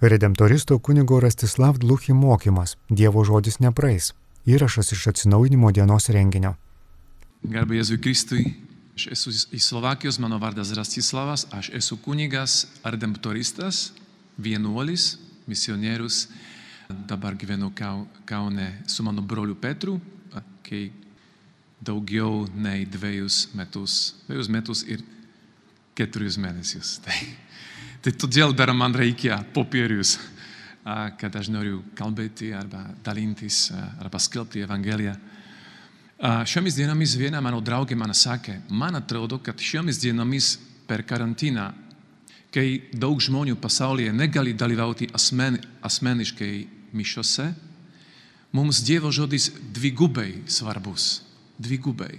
Redemptoristo 0.00 0.78
kunigo 0.78 1.20
Rastislav 1.20 1.78
Dluchi 1.78 2.12
mokymas 2.12 2.76
Dievo 2.88 3.24
žodis 3.24 3.58
nepraeis. 3.60 4.14
Įrašas 4.48 4.92
iš 4.96 5.06
atsinaujinimo 5.12 5.68
dienos 5.76 6.08
renginio. 6.08 6.54
Garbė 7.44 7.76
Jėzui 7.76 7.98
Kristui, 8.00 8.46
aš 8.96 9.06
esu 9.12 9.32
iš 9.52 9.66
Slovakijos, 9.66 10.16
mano 10.18 10.38
vardas 10.40 10.72
Rastislavas, 10.76 11.44
aš 11.52 11.68
esu 11.76 11.98
kunigas, 12.00 12.66
redemptoristas, 12.84 13.90
vienuolis, 14.40 15.18
misionierius. 15.46 16.28
Dabar 16.88 17.36
gyvenu 17.36 17.68
Kau- 17.76 18.06
Kaune 18.24 18.82
su 18.88 19.04
mano 19.04 19.20
broliu 19.22 19.54
Petru, 19.54 20.00
kai 20.64 20.90
daugiau 21.84 22.46
nei 22.56 22.86
dviejus 22.88 23.50
metus, 23.54 24.14
dviejus 24.26 24.48
metus 24.48 24.82
ir 24.88 25.04
keturis 25.94 26.40
mėnesius. 26.40 26.96
Tai, 27.04 27.20
tai 28.00 28.12
todėl 28.16 28.54
dar 28.56 28.72
man 28.72 28.94
reikia 28.96 29.40
popierius, 29.54 30.16
a, 30.84 31.10
kad 31.20 31.34
aš 31.36 31.50
noriu 31.52 31.82
kalbėti 31.96 32.50
arba 32.56 32.86
dalintis 33.04 33.68
a, 33.74 33.82
arba 34.00 34.20
skelbti 34.22 34.64
Evangeliją. 34.64 35.14
A, 36.20 36.32
Šiomis 36.48 36.78
dienomis 36.78 37.16
viena 37.20 37.42
mano 37.44 37.60
draugė 37.60 37.98
man 37.98 38.14
sakė, 38.16 38.60
man 38.72 38.96
atrodo, 38.96 39.40
kad 39.44 39.60
šiomis 39.60 40.00
dienomis 40.00 40.54
per 40.88 41.04
karantiną, 41.06 41.70
kai 42.50 42.90
daug 42.96 43.20
žmonių 43.22 43.54
pasaulyje 43.60 44.12
negali 44.16 44.56
dalyvauti 44.58 45.10
asmen, 45.14 45.60
asmeniškai 45.86 46.54
mišiose, 46.96 47.50
mums 48.56 48.80
Dievo 48.82 49.12
žodis 49.14 49.52
dvigubai 49.76 50.42
svarbus. 50.50 51.20
Dvigubai. 51.60 52.16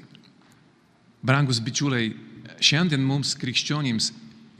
Brangus 1.25 1.59
bičiuliai, 1.59 2.13
šiandien 2.61 3.01
mums 3.03 3.33
krikščionims 3.41 4.11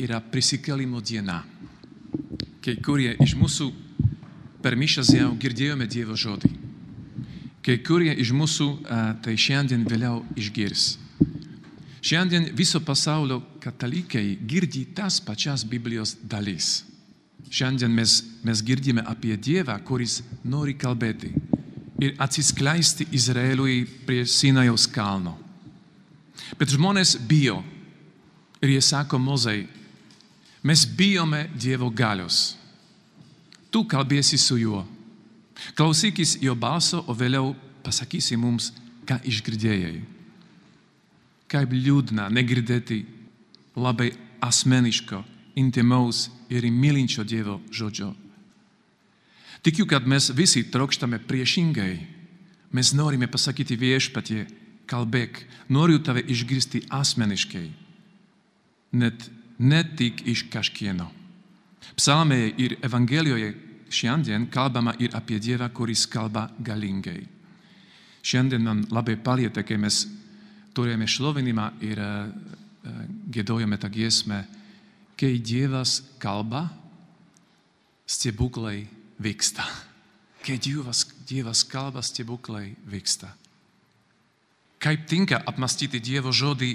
yra 0.01 0.21
prisikėlimo 0.21 1.01
diena. 1.01 1.41
Kai 2.61 2.75
kurie 2.83 3.13
iš 3.23 3.35
mūsų 3.39 3.69
per 4.61 4.77
mišas 4.77 5.13
jau 5.15 5.31
girdėjome 5.41 5.87
Dievo 5.89 6.17
žodį. 6.17 6.51
Kai 7.61 7.77
kurie 7.85 8.13
iš 8.17 8.31
mūsų 8.33 8.67
tai 9.21 9.37
šiandien 9.37 9.85
vėliau 9.89 10.21
išgirs. 10.37 10.95
Šiandien 12.01 12.49
viso 12.57 12.81
pasaulio 12.81 13.39
katalikai 13.61 14.39
girdi 14.49 14.87
tas 14.97 15.19
pačias 15.21 15.65
Biblijos 15.65 16.15
dalis. 16.23 16.81
Šiandien 17.51 17.93
mes, 17.93 18.21
mes 18.45 18.61
girdime 18.65 19.03
apie 19.05 19.35
Dievą, 19.37 19.75
kuris 19.85 20.21
nori 20.43 20.73
kalbėti 20.73 21.33
ir 22.01 22.15
atsiskleisti 22.17 23.05
Izraeliui 23.13 23.83
prie 24.07 24.25
Sinajaus 24.25 24.87
kalno. 24.89 25.35
Bet 26.57 26.73
žmonės 26.73 27.13
bijo 27.29 27.59
ir 28.61 28.73
jie 28.73 28.81
sako 28.81 29.19
Mozai, 29.21 29.67
mes 30.63 30.85
bijome 30.85 31.49
Dievo 31.55 31.89
galios. 31.89 32.57
Tu 33.71 33.83
kalbėsi 33.87 34.37
su 34.37 34.57
juo. 34.59 34.83
Klausykis 35.77 36.37
jo 36.41 36.55
balso, 36.55 37.03
o 37.07 37.13
vėliau 37.15 37.53
pasakysi 37.85 38.37
mums, 38.37 38.71
ką 39.07 39.21
išgirdėjai. 39.27 40.01
Kaip 41.51 41.73
liūdna 41.73 42.29
negirdėti 42.31 43.01
labai 43.75 44.11
asmeniško, 44.43 45.21
intimaus 45.55 46.29
ir 46.49 46.67
mylinčio 46.71 47.23
Dievo 47.23 47.59
žodžio. 47.71 48.11
Tikiu, 49.61 49.85
kad 49.85 50.07
mes 50.07 50.31
visi 50.33 50.63
trokštame 50.71 51.19
priešingai. 51.27 51.95
Mes 52.71 52.93
norime 52.95 53.27
pasakyti 53.27 53.75
viešpatie, 53.77 54.45
kalbėk, 54.87 55.43
noriu 55.69 55.99
tave 55.99 56.23
išgirsti 56.23 56.85
asmeniškai, 56.89 57.67
net 58.95 59.27
ne 59.61 59.81
tik 59.97 60.23
iš 60.27 60.47
kažkieno. 60.49 61.07
Psalmėje 61.97 62.53
ir 62.57 62.77
Evangelijoje 62.81 63.51
šiandien 63.91 64.47
kalbama 64.51 64.95
ir 64.99 65.13
apie 65.17 65.39
Dievą, 65.41 65.69
kuris 65.73 66.07
kalba 66.09 66.47
galingai. 66.59 67.21
Šiandien 68.23 68.63
man 68.63 68.83
labai 68.93 69.17
palietė, 69.21 69.63
kai 69.65 69.77
mes 69.81 70.05
turėjome 70.77 71.07
šlovinimą 71.09 71.67
ir 71.83 72.01
uh, 72.01 72.29
uh, 72.31 73.03
gėdojome 73.33 73.77
tą 73.81 73.89
giesmę, 73.91 74.43
kai 75.19 75.35
Dievas 75.37 75.99
kalba, 76.21 76.67
stebuklai 78.07 78.85
vyksta. 79.21 79.65
Kai 80.41 80.55
Dievas, 80.57 81.03
Dievas 81.29 81.59
kalba, 81.69 82.01
stebuklai 82.01 82.71
vyksta. 82.89 83.27
Kaip 84.81 85.03
tinka 85.05 85.37
apmastyti 85.45 85.99
Dievo 86.01 86.31
žodį 86.33 86.71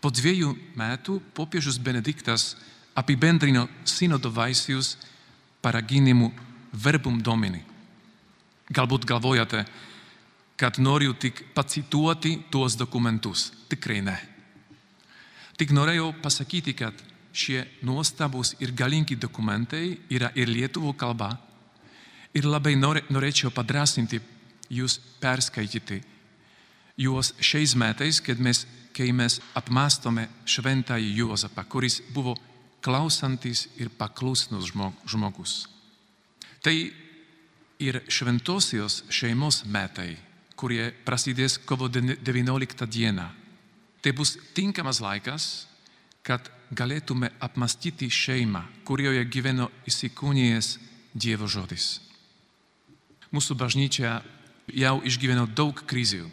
Po 0.00 0.10
dviejų 0.10 0.56
metų 0.76 1.20
popiežius 1.34 1.78
Benediktas 1.78 2.56
apibendrino 2.94 3.68
sinodo 3.84 4.30
vaisius 4.30 4.96
paraginimu 5.60 6.32
Verbum 6.72 7.22
Domini. 7.22 7.69
Galbūt 8.70 9.06
galvojate, 9.08 9.64
kad 10.60 10.78
noriu 10.78 11.14
tik 11.18 11.42
pacituoti 11.54 12.36
tuos 12.50 12.76
dokumentus. 12.78 13.50
Tikrai 13.70 14.00
ne. 14.06 14.16
Tik 15.58 15.72
norėjau 15.74 16.12
pasakyti, 16.22 16.74
kad 16.78 16.94
šie 17.32 17.64
nuostabus 17.86 18.54
ir 18.62 18.74
galingi 18.76 19.16
dokumentai 19.18 19.98
yra 20.10 20.30
ir 20.34 20.50
lietuvų 20.50 20.94
kalba. 20.98 21.34
Ir 22.34 22.46
labai 22.46 22.76
norė, 22.78 23.02
norėčiau 23.10 23.50
padrasinti 23.50 24.20
jūs 24.70 25.00
perskaityti 25.20 25.98
juos 27.00 27.32
šiais 27.40 27.74
metais, 27.74 28.20
kad 28.20 28.38
mes, 28.38 28.66
kai 28.96 29.10
mes 29.16 29.40
apmastome 29.56 30.28
šventąjį 30.44 31.10
Juozapą, 31.22 31.64
kuris 31.64 32.00
buvo 32.14 32.36
klausantis 32.84 33.66
ir 33.80 33.90
paklusnus 33.98 34.70
žmogus. 35.08 35.64
Tai 36.64 36.74
ir 37.80 38.02
šventosios 38.08 39.04
šeimos 39.08 39.64
metai, 39.64 40.14
kurie 40.56 40.90
prasidės 41.04 41.56
kovo 41.64 41.88
19 41.88 42.86
dieną. 42.86 43.26
Tai 44.00 44.12
bus 44.16 44.36
tinkamas 44.54 45.00
laikas, 45.00 45.66
kad 46.22 46.50
galėtume 46.72 47.32
apmastyti 47.40 48.10
šeimą, 48.12 48.62
kurioje 48.84 49.24
gyveno 49.24 49.70
įsikūnijęs 49.88 50.76
Dievo 51.10 51.48
žodis. 51.50 51.98
Mūsų 53.34 53.56
bažnyčia 53.58 54.20
jau 54.70 55.00
išgyveno 55.02 55.48
daug 55.58 55.74
krizių 55.90 56.28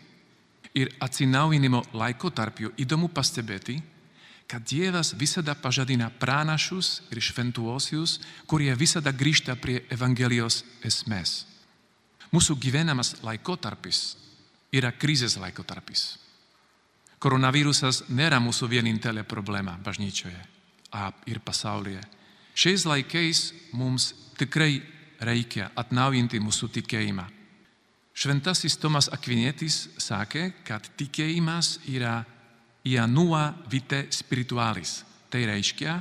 ir 0.77 0.91
atsinaujinimo 1.01 1.81
laikotarpiu 1.97 2.69
įdomu 2.77 3.09
pastebėti, 3.09 3.79
kad 4.47 4.63
Dievas 4.63 5.13
visada 5.13 5.55
pažadina 5.55 6.09
pranašus 6.09 7.01
ir 7.11 7.21
šventuosius, 7.21 8.19
kurie 8.47 8.73
visada 8.75 9.11
grįžta 9.11 9.57
prie 9.59 9.81
Evangelijos 9.91 10.63
esmės. 10.87 11.43
Mūsų 12.31 12.55
gyvenamas 12.59 13.15
laikotarpis 13.23 14.15
yra 14.71 14.91
krizės 14.91 15.37
laikotarpis. 15.39 16.17
Koronavírusas 17.19 18.05
nėra 18.13 18.39
mūsų 18.43 18.69
vienintelė 18.71 19.23
problema 19.27 19.77
bažnyčioje 19.83 20.39
ir 21.27 21.39
pasaulyje. 21.43 22.01
Šiais 22.57 22.85
laikais 22.87 23.41
mums 23.73 24.13
tikrai 24.37 24.79
reikia 25.19 25.71
atnaujinti 25.75 26.39
mūsų 26.39 26.69
tikėjimą. 26.77 27.25
Šventasis 28.17 28.77
Tomas 28.81 29.11
Akvinietis 29.13 29.89
sakė, 30.01 30.51
kad 30.65 30.87
tikėjimas 30.97 31.77
yra 31.85 32.23
ianua 32.87 33.51
vite 33.71 34.05
spiritualis. 34.13 35.01
Tai 35.29 35.43
reiškia, 35.49 35.97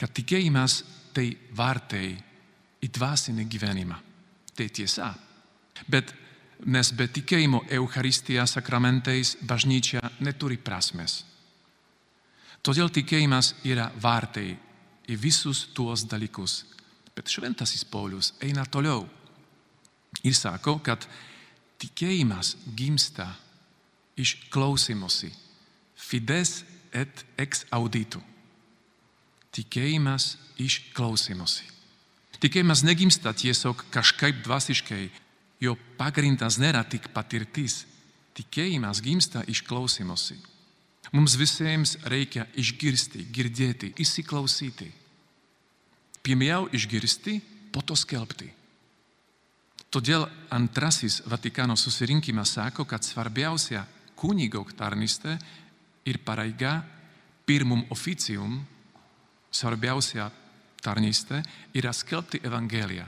kad 0.00 0.12
tikėjimas 0.16 0.80
tai 1.14 1.28
vartai 1.56 2.14
į 2.84 2.90
dvasinį 2.92 3.44
gyvenimą. 3.52 3.98
Tai 4.54 4.68
tiesa. 4.72 5.12
Bet 5.90 6.12
nes 6.64 6.90
be 6.96 7.06
tikėjimo 7.10 7.64
Eucharistija 7.76 8.46
sakramentais 8.48 9.34
bažnyčia 9.44 10.02
neturi 10.24 10.56
prasmės. 10.56 11.22
Todėl 12.64 12.88
tikėjimas 12.88 13.52
yra 13.68 13.90
vartai 14.00 14.54
į 15.10 15.18
visus 15.20 15.66
tuos 15.76 16.06
dalykus. 16.08 16.62
Bet 17.14 17.28
šventasis 17.30 17.84
Paulius 17.84 18.32
eina 18.42 18.64
toliau 18.64 19.04
ir 20.24 20.34
sako, 20.34 20.78
kad 20.82 21.04
tikėjimas 21.82 22.54
gimsta 22.74 23.28
iš 24.16 24.36
klausimosi. 24.50 25.28
Fides 26.04 26.62
et 26.92 27.24
ex 27.40 27.64
auditu. 27.74 28.20
Tikėjimas 29.54 30.34
iš 30.60 30.80
klausimosi. 30.94 31.66
Tikėjimas 32.42 32.82
negimsta 32.84 33.32
tiesiog 33.32 33.86
kažkaip 33.94 34.42
dvasiškai, 34.44 35.06
jo 35.64 35.76
pagrindas 35.98 36.58
nėra 36.60 36.82
tik 36.84 37.08
patirtis. 37.14 37.84
Tikėjimas 38.34 39.00
gimsta 39.00 39.44
iš 39.48 39.62
klausimosi. 39.64 40.36
Mums 41.14 41.36
visiems 41.38 41.94
reikia 42.10 42.48
išgirsti, 42.58 43.28
girdėti, 43.30 43.92
įsiklausyti. 44.02 44.90
Pirmiau 46.24 46.66
išgirsti, 46.74 47.38
po 47.70 47.82
to 47.82 47.96
skelbti. 47.98 48.48
Todėl 49.94 50.24
antrasis 50.50 51.20
Vatikano 51.30 51.76
susirinkimas 51.78 52.56
sako, 52.56 52.86
kad 52.86 53.06
svarbiausia 53.06 53.84
kunigo 54.18 54.64
tarnystė 54.74 55.36
ir 56.04 56.20
pareiga 56.24 56.82
pirmum 57.46 57.84
oficium, 57.92 58.62
svarbiausia 59.52 60.30
tarnystė 60.84 61.42
yra 61.76 61.92
skelbti 61.92 62.40
Evangeliją. 62.44 63.06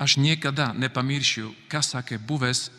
Aš 0.00 0.16
niekada 0.18 0.72
nepamiršiu, 0.74 1.52
ką 1.70 1.80
sakė 1.84 2.18
buvęs 2.18 2.70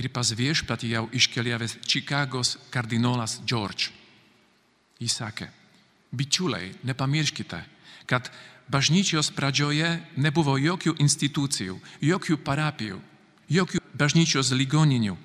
ir 0.00 0.08
pas 0.10 0.32
viešpatį 0.34 0.90
jau 0.90 1.04
iškeliavęs 1.14 1.78
Čikagos 1.86 2.56
kardinolas 2.74 3.38
George. 3.46 3.92
Jis 4.98 5.20
sakė, 5.20 5.48
bičiuliai, 6.14 6.72
nepamirškite, 6.82 7.60
kad 8.10 8.30
bažnyčios 8.70 9.30
pradžioje 9.34 9.90
nebuvo 10.16 10.56
jokių 10.58 10.96
institucijų, 11.04 11.78
jokių 12.02 12.38
parapijų, 12.42 13.00
jokių 13.50 13.82
bažnyčios 13.94 14.50
ligoninių, 14.56 15.16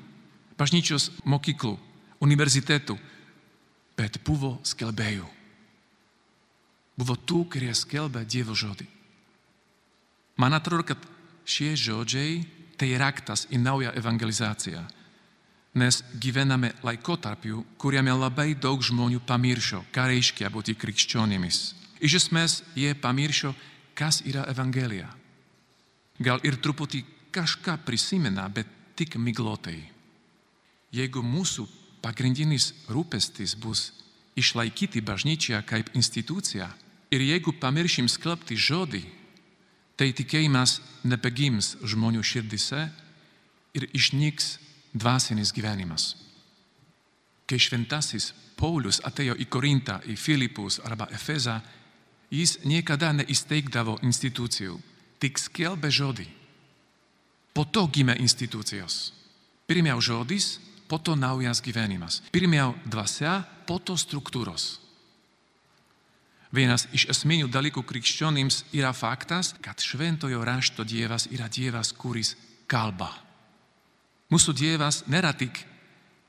bažnyčios 0.60 1.10
mokyklų, 1.26 1.78
universitetų, 2.20 2.98
bet 4.00 4.22
buvo 4.24 4.56
skelbėjų. 4.64 5.28
Buvo 7.00 7.16
tų, 7.16 7.44
kurie 7.52 7.74
skelbė 7.76 8.24
Dievo 8.28 8.56
žodį. 8.56 8.88
Man 10.40 10.56
atrodo, 10.56 10.86
kad 10.88 11.04
šie 11.44 11.74
žodžiai 11.76 12.40
tai 12.80 12.94
raktas 13.00 13.46
į 13.52 13.60
naują 13.60 13.92
evangelizaciją. 14.00 14.86
Nes 15.80 16.00
gyvename 16.20 16.72
laikotarpiu, 16.84 17.62
kuriame 17.78 18.16
labai 18.16 18.54
daug 18.56 18.82
žmonių 18.84 19.20
pamiršo, 19.28 19.84
ką 19.94 20.08
reiškia 20.10 20.50
būti 20.52 20.76
krikščionimis. 20.80 21.60
Iš 22.00 22.16
esmės, 22.24 22.62
jie 22.80 22.96
pamiršo, 22.96 23.52
kas 24.00 24.24
yra 24.26 24.48
Evangelija. 24.50 25.12
Gal 26.20 26.40
ir 26.48 26.58
truputį 26.64 27.04
kažką 27.36 27.78
prisimena, 27.86 28.48
bet 28.48 28.68
tik 28.96 29.20
miglotai. 29.20 29.78
Jeigu 30.96 31.22
mūsų 31.24 31.68
pagrindinis 32.04 32.74
rūpestis 32.90 33.56
bus 33.60 33.90
išlaikyti 34.40 35.02
bažnyčią 35.02 35.62
kaip 35.68 35.92
instituciją 35.96 36.70
ir 37.12 37.22
jeigu 37.26 37.54
pamiršim 37.60 38.08
skelbti 38.10 38.56
žodį, 38.58 39.04
tai 39.98 40.12
tikėjimas 40.16 40.80
nebegims 41.04 41.76
žmonių 41.84 42.24
širdise 42.24 42.86
ir 43.76 43.88
išnyks 43.94 44.58
dvasinis 44.94 45.52
gyvenimas. 45.56 46.14
Kai 47.50 47.60
šventasis 47.60 48.32
Paulius 48.60 49.00
atėjo 49.08 49.36
į 49.40 49.48
Korintą, 49.50 50.00
į 50.06 50.16
Filipus 50.20 50.80
arba 50.86 51.08
Efezą, 51.16 51.60
jis 52.30 52.60
niekada 52.68 53.12
neįsteigdavo 53.16 53.98
institucijų, 54.06 54.78
tik 55.20 55.40
skelbė 55.40 55.90
žodį. 55.92 56.28
Po 57.56 57.66
to 57.66 57.88
gimė 57.92 58.20
institucijos. 58.22 59.14
Pirmiau 59.68 60.02
žodis, 60.02 60.60
po 60.90 60.98
to 60.98 61.14
naujas 61.16 61.62
gyvenimas. 61.62 62.24
Pirmiau 62.34 62.74
dvasia, 62.90 63.46
po 63.70 63.78
to 63.78 63.94
struktūros. 63.94 64.82
Vienas 66.50 66.88
iš 66.98 67.06
esminių 67.14 67.46
dalykų 67.54 67.84
krikščionims 67.86 68.64
yra 68.74 68.90
faktas, 68.98 69.54
kad 69.62 69.78
šventojo 69.78 70.42
rašto 70.42 70.82
Dievas 70.82 71.30
yra 71.30 71.46
Dievas, 71.46 71.94
kuris 71.94 72.34
kalba. 72.66 73.12
Mūsų 74.34 74.56
Dievas 74.58 75.04
nėra 75.06 75.36
tik 75.38 75.62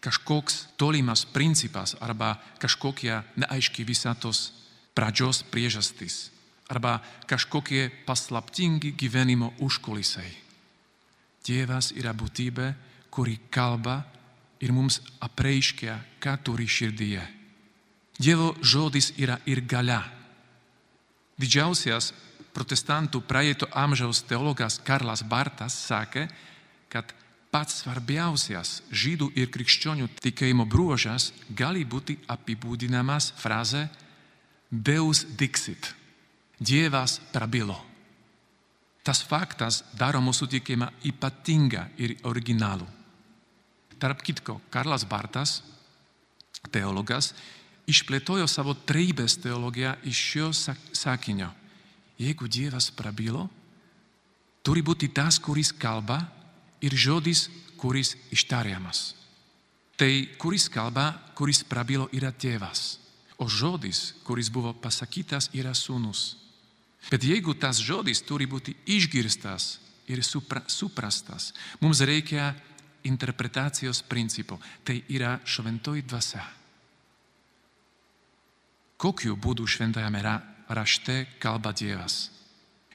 kažkoks 0.04 0.76
tolimas 0.80 1.24
principas 1.24 1.96
arba 2.00 2.34
kažkokia 2.60 3.22
neaiški 3.40 3.84
visatos 3.88 4.50
pradžios 4.96 5.40
priežastis 5.48 6.28
arba 6.70 7.00
kažkokie 7.26 7.88
paslaptingi 8.06 8.92
gyvenimo 8.92 9.50
užkulisiai. 9.64 10.30
Dievas 11.44 11.90
yra 11.96 12.12
būtybė, 12.14 12.74
kuri 13.10 13.40
kalba 13.50 14.04
ir 14.60 14.72
mums 14.72 15.00
apreiškia, 15.20 15.98
ką 16.20 16.36
turi 16.44 16.68
širdyje. 16.68 17.22
Dievo 18.20 18.52
žodis 18.60 19.14
yra 19.16 19.38
ir 19.48 19.62
galia. 19.64 20.02
Didžiausias 21.40 22.12
protestantų 22.52 23.22
praeito 23.24 23.68
amžiaus 23.72 24.20
teologas 24.28 24.76
Karlas 24.84 25.22
Bartas 25.24 25.78
sakė, 25.86 26.26
kad 26.92 27.14
pats 27.50 27.80
svarbiausias 27.80 28.80
žydų 28.92 29.30
ir 29.40 29.48
krikščionių 29.54 30.10
tikėjimo 30.20 30.66
bruožas 30.68 31.30
gali 31.56 31.86
būti 31.86 32.18
apibūdinamas 32.28 33.32
fraze 33.40 33.86
Deus 34.70 35.24
dixit. 35.24 35.94
Dievas 36.60 37.16
prabilo. 37.32 37.78
Tas 39.02 39.22
faktas 39.24 39.80
daro 39.96 40.20
mūsų 40.20 40.50
tikėjimą 40.58 40.90
ypatingą 41.08 41.86
ir 41.96 42.18
originalų. 42.28 42.99
Tarp 44.00 44.22
kitko, 44.24 44.56
Karlas 44.72 45.04
Bartas, 45.04 45.60
teologas, 46.72 47.34
išplėtojo 47.90 48.46
savo 48.48 48.74
treibės 48.74 49.36
teologiją 49.42 49.94
iš 50.08 50.20
šio 50.32 50.50
sakinio. 50.56 51.50
Jeigu 52.20 52.48
Dievas 52.48 52.90
prabilo, 52.92 53.46
turi 54.64 54.82
būti 54.84 55.08
tas, 55.12 55.38
kuris 55.40 55.72
kalba 55.72 56.20
ir 56.84 56.96
žodis, 56.96 57.48
kuris 57.80 58.14
ištariamas. 58.32 59.14
Tai 59.96 60.10
kuris 60.40 60.68
kalba, 60.72 61.12
kuris 61.36 61.62
prabilo 61.64 62.08
yra 62.16 62.32
tėvas, 62.32 62.98
o 63.40 63.48
žodis, 63.48 64.14
kuris 64.24 64.48
buvo 64.52 64.72
pasakytas, 64.76 65.50
yra 65.56 65.72
sūnus. 65.76 66.36
Bet 67.08 67.24
jeigu 67.24 67.54
tas 67.56 67.80
žodis 67.80 68.20
turi 68.24 68.48
būti 68.48 68.74
išgirstas 68.88 69.78
ir 70.08 70.20
supra, 70.24 70.60
suprastas, 70.68 71.52
mums 71.80 72.02
reikia 72.04 72.52
interpretacijos 73.04 74.02
principo. 74.02 74.60
Tai 74.84 75.02
yra 75.08 75.38
šventoji 75.44 76.02
dvasia 76.02 76.46
kokiu 79.00 79.36
būdu 79.40 79.64
šventajame 79.64 80.20
rašte 80.68 81.24
kalba 81.40 81.72
Dievas. 81.72 82.28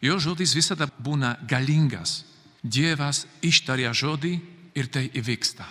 Jo 0.02 0.20
žodis 0.22 0.54
visada 0.56 0.88
būna 0.88 1.36
galingas. 1.50 2.24
Dievas 2.62 3.26
ištaria 3.46 3.92
žodį 3.94 4.34
ir 4.78 4.90
tai 4.92 5.08
įvyksta. 5.14 5.66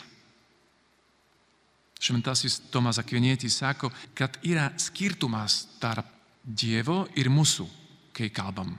Šventasis 2.04 2.58
Tomas 2.70 2.98
Akvinietis 3.00 3.56
sako, 3.62 3.90
kad 4.14 4.36
yra 4.42 4.68
skirtumas 4.76 5.64
tarp 5.80 6.10
Dievo 6.44 7.06
ir 7.16 7.30
mūsų, 7.32 7.64
kai 8.12 8.28
kalbam. 8.28 8.74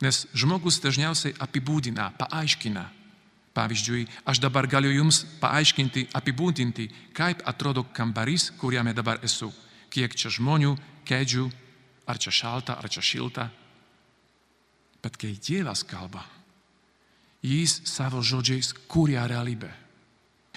Nes 0.00 0.24
žmogus 0.32 0.78
dažniausiai 0.80 1.34
apibūdina, 1.40 2.08
paaiškina. 2.16 2.84
Pavyzdžiui, 3.56 4.04
aš 4.28 4.40
dabar 4.44 4.66
galiu 4.68 4.90
jums 4.92 5.22
paaiškinti, 5.40 6.10
apibūdinti, 6.12 6.90
kaip 7.16 7.40
atrodo 7.48 7.86
kambarys, 7.96 8.50
kuriame 8.60 8.92
dabar 8.92 9.22
esu 9.24 9.48
kiek 9.88 10.12
čia 10.12 10.28
žmonių, 10.28 10.74
kėdžių, 11.08 11.46
ar 12.04 12.20
čia 12.20 12.32
šalta, 12.34 12.76
ar 12.76 12.90
čia 12.92 13.00
šilta. 13.00 13.48
Bet 15.00 15.16
kai 15.16 15.32
Dievas 15.40 15.86
kalba, 15.88 16.24
jis 17.40 17.80
savo 17.88 18.20
žodžiais 18.20 18.74
kūrė 18.90 19.24
realybę. 19.30 19.72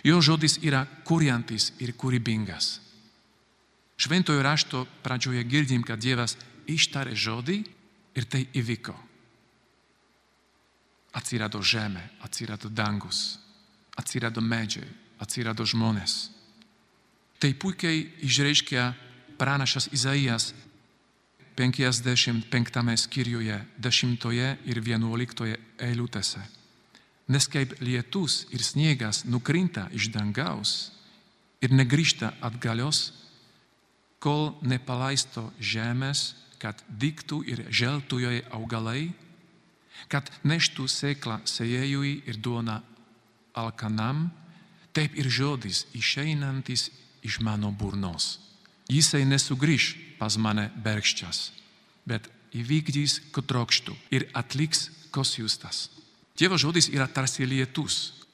Jo 0.03 0.19
žodis 0.23 0.57
yra 0.63 0.85
kuriantis 1.07 1.73
ir 1.83 1.95
kūrybingas. 1.95 2.79
Šventojo 3.99 4.43
rašto 4.43 4.85
pradžioje 5.03 5.43
girdim, 5.43 5.83
kad 5.83 5.99
Dievas 5.99 6.37
ištarė 6.71 7.15
žodį 7.19 7.57
ir 8.15 8.27
tai 8.31 8.45
įvyko. 8.55 8.95
Atsirado 11.19 11.59
žemė, 11.59 12.01
atsirado 12.23 12.69
dangus, 12.71 13.39
atsirado 13.99 14.41
medžiai, 14.41 14.87
atsirado 15.19 15.65
žmonės. 15.67 16.29
Tai 17.39 17.51
puikiai 17.59 18.05
išreiškia 18.23 18.93
pranašas 19.39 19.89
Izaijas 19.95 20.53
55 21.59 22.97
skyriuje, 22.97 23.57
10 23.79 24.27
ir 24.65 24.79
11 24.79 25.57
eilutėse. 25.79 26.39
Nes 27.27 27.47
kaip 27.47 27.75
lietus 27.83 28.45
ir 28.55 28.63
sniegas 28.63 29.25
nukrinta 29.25 29.89
iš 29.93 30.09
dangaus 30.09 30.91
ir 31.61 31.75
negrįžta 31.75 32.31
atgalios, 32.41 33.11
kol 34.19 34.55
nepalaisto 34.63 35.49
žemės, 35.59 36.33
kad 36.59 36.79
diktų 36.89 37.43
ir 37.47 37.65
želtų 37.71 38.19
joje 38.23 38.43
augalai, 38.51 39.11
kad 40.07 40.29
neštų 40.47 40.87
sėklą 40.87 41.39
sėjėjui 41.49 42.13
ir 42.29 42.39
duona 42.39 42.79
alkanam, 43.57 44.29
taip 44.93 45.15
ir 45.19 45.29
žodis 45.29 45.85
išeinantis 45.93 46.89
iš 47.25 47.39
mano 47.43 47.71
burnos. 47.71 48.39
Jisai 48.89 49.25
nesugrįž 49.27 50.17
pas 50.19 50.37
mane 50.37 50.69
bergščias, 50.83 51.51
bet 52.09 52.29
įvykdys, 52.55 53.19
ko 53.33 53.43
trokštų 53.45 53.95
ir 54.15 54.27
atliks, 54.33 54.89
ko 55.13 55.25
siūstas. 55.25 55.89
Dievo 56.39 56.57
žodis 56.57 56.89
yra 56.89 57.07
tarsi 57.11 57.45
lietus, 57.45 58.25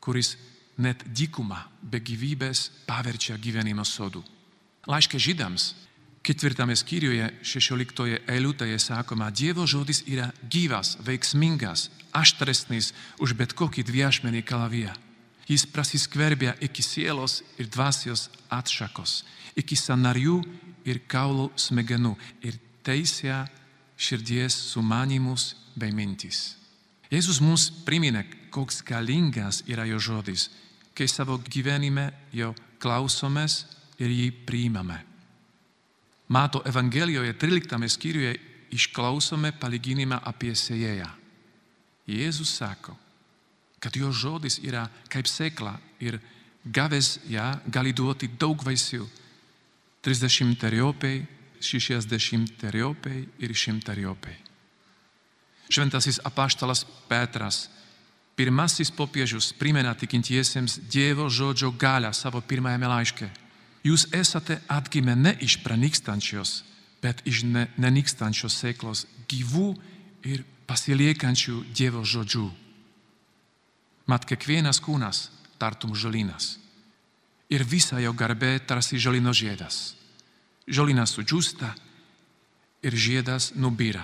kuris 0.00 0.36
net 0.78 1.02
dykumą 1.08 1.58
be 1.82 2.00
gyvybės 2.04 2.68
paverčia 2.86 3.38
gyvenimo 3.40 3.84
sodu. 3.84 4.22
Laiške 4.86 5.18
žydams, 5.18 5.72
ketvirtame 6.26 6.74
skyriuje, 6.76 7.28
šešiolikttoje 7.46 8.20
eilutėje 8.30 8.78
sakoma, 8.82 9.30
Dievo 9.30 9.66
žodis 9.70 10.02
yra 10.10 10.32
gyvas, 10.50 10.96
veiksmingas, 11.06 11.88
aštresnis 12.16 12.92
už 13.22 13.36
bet 13.38 13.54
kokį 13.54 13.86
dviašmenį 13.86 14.42
kalaviją. 14.46 14.94
Jis 15.46 15.66
prasiskverbia 15.70 16.56
iki 16.60 16.82
sielos 16.82 17.38
ir 17.58 17.70
dvasios 17.70 18.26
atšakos, 18.50 19.22
iki 19.54 19.78
sanarių 19.78 20.40
ir 20.86 21.04
kaulų 21.06 21.52
smegenų 21.54 22.16
ir 22.42 22.58
teisė 22.86 23.44
širdies 23.96 24.56
sumanimus 24.72 25.54
bei 25.78 25.94
mintis. 25.94 26.56
Jėzus 27.06 27.38
mums 27.38 27.70
priminė, 27.86 28.24
koks 28.50 28.82
galingas 28.82 29.62
yra 29.70 29.86
jo 29.86 30.00
žodis, 30.02 30.48
kai 30.96 31.06
savo 31.06 31.38
gyvenime 31.38 32.10
jo 32.34 32.50
klausomės 32.82 33.62
ir 34.02 34.10
jį 34.10 34.32
priimame. 34.48 35.04
Mato 36.28 36.62
Evangelijoje 36.66 37.32
13 37.38 37.88
skyriuje 37.88 38.34
išklausome 38.74 39.52
palyginimą 39.60 40.18
apie 40.26 40.54
sėjėją. 40.58 41.08
Jėzus 42.06 42.56
sako, 42.58 42.96
kad 43.82 43.94
jo 43.96 44.10
žodis 44.10 44.58
yra 44.62 44.86
kaip 45.10 45.28
sėkla 45.30 45.76
ir 46.02 46.18
gavęs 46.64 47.20
ją 47.30 47.46
gali 47.70 47.94
duoti 47.94 48.28
daug 48.38 48.62
vaisių. 48.62 49.06
30 50.02 50.58
teriopai, 50.58 51.26
60 51.60 52.58
teriopai 52.60 53.24
ir 53.42 53.54
100 53.54 53.82
teriopai. 53.86 54.36
Šventasis 55.70 56.20
apaštalas 56.22 56.84
Petras, 57.08 57.66
pirmasis 58.38 58.92
popiežius, 58.94 59.50
primena 59.58 59.94
tikintiesiems 59.98 60.78
Dievo 60.90 61.26
žodžio 61.30 61.72
galę 61.74 62.12
savo 62.14 62.40
pirmajame 62.40 62.86
laiške. 62.86 63.30
Jūs 63.86 64.08
esate 64.16 64.58
atgimę 64.72 65.14
ne 65.14 65.32
iš 65.46 65.60
pranykstančios, 65.62 66.64
bet 67.02 67.22
iš 67.28 67.44
ne, 67.46 67.66
nenykstančios 67.78 68.56
sėklos 68.58 69.04
gyvų 69.30 69.68
ir 70.26 70.42
pasiliekančių 70.66 71.60
Dievo 71.76 72.02
žodžių. 72.02 72.46
Mat 74.10 74.26
kiekvienas 74.26 74.80
kūnas 74.82 75.28
tartum 75.60 75.94
žolynas. 75.94 76.56
Ir 77.50 77.62
visa 77.62 78.00
jo 78.02 78.10
garbė 78.10 78.58
tarsi 78.66 78.98
žolino 78.98 79.30
žiedas. 79.30 79.94
Žolinas 80.66 81.14
sudžiūsta 81.14 81.70
ir 82.82 82.94
žiedas 82.94 83.52
nubyra. 83.54 84.02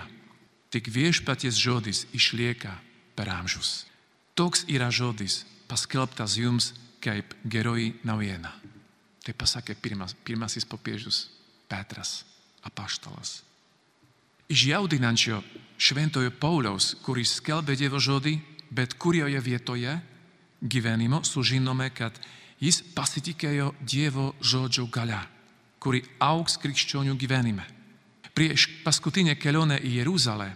Tik 0.71 0.87
viešpaties 0.87 1.59
žodis 1.59 2.05
išlieka 2.15 2.71
per 3.19 3.29
amžius. 3.35 3.83
Toks 4.33 4.63
yra 4.71 4.87
žodis 4.91 5.43
paskelbtas 5.67 6.39
jums 6.39 6.71
kaip 7.03 7.35
geroji 7.43 7.93
naujiena. 8.07 8.53
Tai 9.23 9.33
pasakė 9.39 9.75
pirmas, 9.79 10.15
pirmasis 10.25 10.67
popiežius 10.67 11.27
Petras, 11.71 12.23
apaštalas. 12.67 13.41
Iš 14.51 14.65
jaudinančio 14.73 15.39
šventojo 15.79 16.33
Pauliaus, 16.39 16.93
kuris 17.05 17.37
skelbė 17.39 17.77
Dievo 17.79 18.01
žodį, 18.03 18.35
bet 18.69 18.97
kurioje 18.99 19.39
vietoje 19.41 19.95
gyvenimo 20.61 21.23
sužinome, 21.23 21.89
kad 21.95 22.17
jis 22.59 22.81
pasitikėjo 22.95 23.71
Dievo 23.79 24.33
žodžio 24.43 24.89
gale, 24.91 25.21
kuri 25.79 26.03
auks 26.19 26.59
krikščionių 26.59 27.15
gyvenime. 27.19 27.63
Prieš 28.33 28.67
paskutinę 28.83 29.37
kelionę 29.39 29.79
į 29.79 29.99
Jeruzalę 30.01 30.51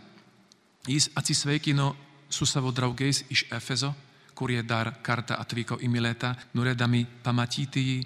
jis 0.87 1.09
atsisveikino 1.15 1.95
su 2.29 2.45
savo 2.45 2.71
draugais 2.71 3.23
iš 3.29 3.45
Efezo, 3.51 3.93
kurie 4.33 4.63
dar 4.63 4.93
kartą 5.01 5.35
atvyko 5.39 5.79
į 5.81 5.89
Miletą, 5.89 6.33
norėdami 6.53 7.05
pamatyti 7.23 7.83
jį 7.83 7.97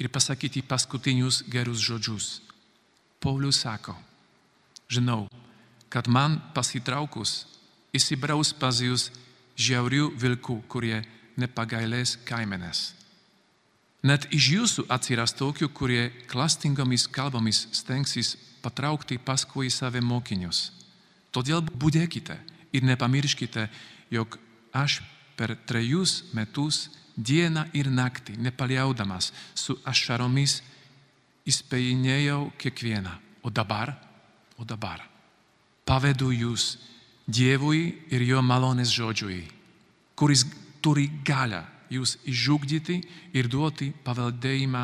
ir 0.00 0.08
pasakyti 0.08 0.62
paskutinius 0.64 1.42
gerus 1.52 1.82
žodžius. 1.84 2.40
Paulius 3.20 3.60
sako, 3.60 3.94
žinau, 4.88 5.28
kad 5.92 6.08
man 6.08 6.38
pasitraukus 6.56 7.44
įsibraus 7.92 8.54
pas 8.56 8.80
jūs 8.80 9.10
žiaurių 9.60 10.14
vilkų, 10.16 10.56
kurie 10.72 11.02
nepagailės 11.36 12.16
kaimenės. 12.24 12.94
Net 14.00 14.24
iš 14.32 14.46
jūsų 14.54 14.86
atsiras 14.88 15.34
tokių, 15.36 15.68
kurie 15.76 16.04
klastingomis 16.30 17.04
kalbomis 17.12 17.66
stengsis 17.76 18.38
patraukti 18.64 19.18
paskui 19.20 19.68
save 19.68 20.00
mokinius. 20.00 20.70
Todėl 21.30 21.60
būdėkite 21.60 22.38
ir 22.72 22.86
nepamirškite, 22.88 23.68
jog 24.10 24.38
aš 24.72 25.02
per 25.40 25.56
trejus 25.64 26.26
metus 26.36 26.90
dieną 27.16 27.64
ir 27.72 27.88
naktį, 27.88 28.36
nepaliaudamas 28.44 29.30
su 29.56 29.78
ašaromis, 29.88 30.60
įspėjinėjau 31.48 32.50
kiekvieną. 32.60 33.16
O 33.40 33.48
dabar, 33.48 33.94
o 34.60 34.66
dabar, 34.68 35.00
pavedu 35.88 36.28
jūs 36.36 36.76
Dievui 37.30 37.84
ir 38.10 38.24
jo 38.26 38.40
malonės 38.42 38.90
žodžiui, 38.90 39.44
kuris 40.18 40.42
turi 40.82 41.04
galę 41.22 41.60
jūs 41.94 42.16
išžugdyti 42.26 42.96
ir 43.38 43.46
duoti 43.46 43.92
paveldėjimą 44.04 44.82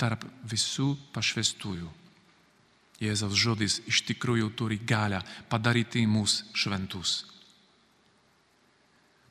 tarp 0.00 0.24
visų 0.48 0.94
pašvestųjų. 1.12 1.90
Jėzaus 3.04 3.36
žodis 3.36 3.78
iš 3.90 4.00
tikrųjų 4.08 4.48
turi 4.56 4.78
galę 4.80 5.20
padaryti 5.50 6.06
mus 6.08 6.40
šventus. 6.56 7.33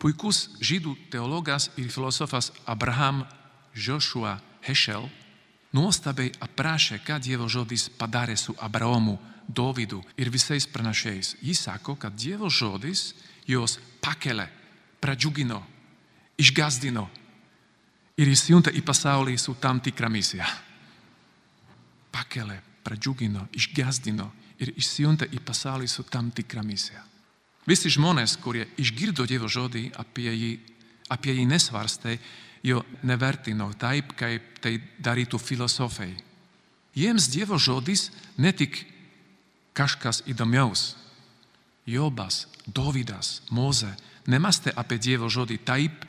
Puikus 0.03 0.49
žydų 0.59 0.97
teologas 1.07 1.69
ir 1.79 1.87
filosofas 1.87 2.49
Abraham 2.67 3.21
Joshua 3.71 4.33
Heschel 4.65 5.05
nuostabiai 5.71 6.33
aprašė, 6.43 6.97
ką 6.99 7.21
Dievo 7.23 7.47
žodis 7.47 7.87
padarė 7.87 8.35
su 8.35 8.51
Abraomu 8.59 9.15
Dovydu 9.47 10.01
ir 10.19 10.27
visais 10.27 10.67
pranašėjais. 10.67 11.37
Jis 11.39 11.61
sako, 11.69 11.95
kad 11.95 12.19
Dievo 12.19 12.49
žodis 12.51 13.13
juos 13.47 13.77
pakelia, 14.03 14.49
pradžiugino, 14.99 15.61
išgazdino 16.35 17.07
ir 18.19 18.33
įsijunta 18.35 18.75
į 18.75 18.83
pasaulį 18.83 19.37
su 19.39 19.55
tam 19.55 19.79
tikra 19.79 20.11
misija. 20.11 20.51
Pakelia, 22.11 22.59
pradžiugino, 22.83 23.47
išgazdino 23.55 24.27
ir 24.59 24.75
įsijunta 24.75 25.31
į 25.31 25.39
pasaulį 25.47 25.87
su 25.87 26.03
tam 26.11 26.27
tikra 26.35 26.59
misija. 26.67 27.07
Visi 27.69 27.91
žmonės, 27.93 28.35
kurie 28.43 28.67
išgirdo 28.81 29.25
Dievo 29.27 29.47
žodį, 29.47 29.93
apie 29.95 30.31
jį, 30.31 30.51
apie 31.13 31.35
jį 31.37 31.45
nesvarstė, 31.47 32.17
jo 32.63 32.81
nevertino 33.07 33.69
taip, 33.79 34.15
kaip 34.19 34.59
tai 34.63 34.77
darytų 34.99 35.39
filosofai. 35.39 36.11
Jiems 36.95 37.29
Dievo 37.31 37.57
žodis 37.57 38.09
ne 38.37 38.51
tik 38.51 38.83
kažkas 39.73 40.21
įdomiaus. 40.29 40.93
Jobas, 41.85 42.47
Dovydas, 42.67 43.41
Moze 43.51 43.91
nemastė 44.27 44.71
apie 44.75 44.99
Dievo 44.99 45.27
žodį 45.27 45.57
taip, 45.67 46.05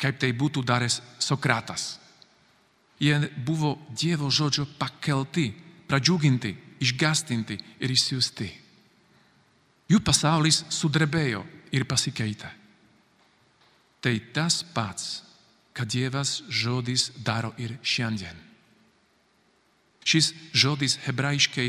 kaip 0.00 0.20
tai 0.20 0.32
būtų 0.32 0.64
daręs 0.64 1.00
Sokratas. 1.20 1.98
Jie 3.00 3.16
buvo 3.36 3.78
Dievo 3.96 4.30
žodžio 4.32 4.66
pakelti, 4.78 5.50
pradžiuginti, 5.88 6.54
išgastinti 6.80 7.56
ir 7.80 7.92
išsiųsti. 7.92 8.48
Jų 9.90 9.98
pasaulis 10.06 10.62
sudrebėjo 10.70 11.42
ir 11.74 11.86
pasikeitė. 11.88 12.50
Tai 14.00 14.12
tas 14.34 14.62
pats, 14.74 15.20
kad 15.74 15.90
Dievas 15.90 16.40
žodis 16.48 17.10
daro 17.26 17.50
ir 17.58 17.74
šiandien. 17.82 18.36
Šis 20.06 20.30
žodis 20.56 20.96
hebrajiškai 21.04 21.68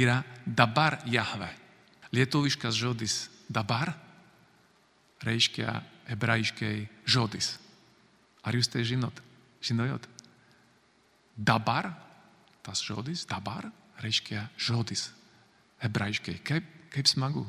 yra 0.00 0.20
dabar 0.46 0.98
Jahve. 1.06 1.48
Lietuviškas 2.10 2.74
žodis 2.74 3.28
dabar 3.48 3.92
reiškia 5.22 5.76
hebrajiškai 6.10 6.88
žodis. 7.06 7.54
Ar 8.42 8.56
jūs 8.56 8.70
tai 8.72 8.82
žinot? 8.88 9.14
Žinojot? 9.62 10.08
Dabar, 11.36 11.92
tas 12.64 12.82
žodis, 12.82 13.26
dabar 13.28 13.68
reiškia 14.00 14.48
žodis 14.58 15.10
hebrajiškai. 15.84 16.36
Kaip, 16.44 16.66
kaip 16.90 17.08
smagu, 17.08 17.44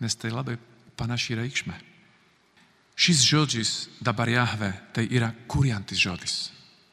nes 0.00 0.16
tai 0.16 0.32
labai 0.32 0.58
panaši 1.00 1.38
reikšmė. 1.38 1.76
Šis 3.00 3.22
žodis 3.24 3.88
dabar 4.04 4.28
Jahve 4.28 4.74
tai 4.92 5.06
yra 5.08 5.30
kuriantis 5.48 6.00
žodis. 6.00 6.34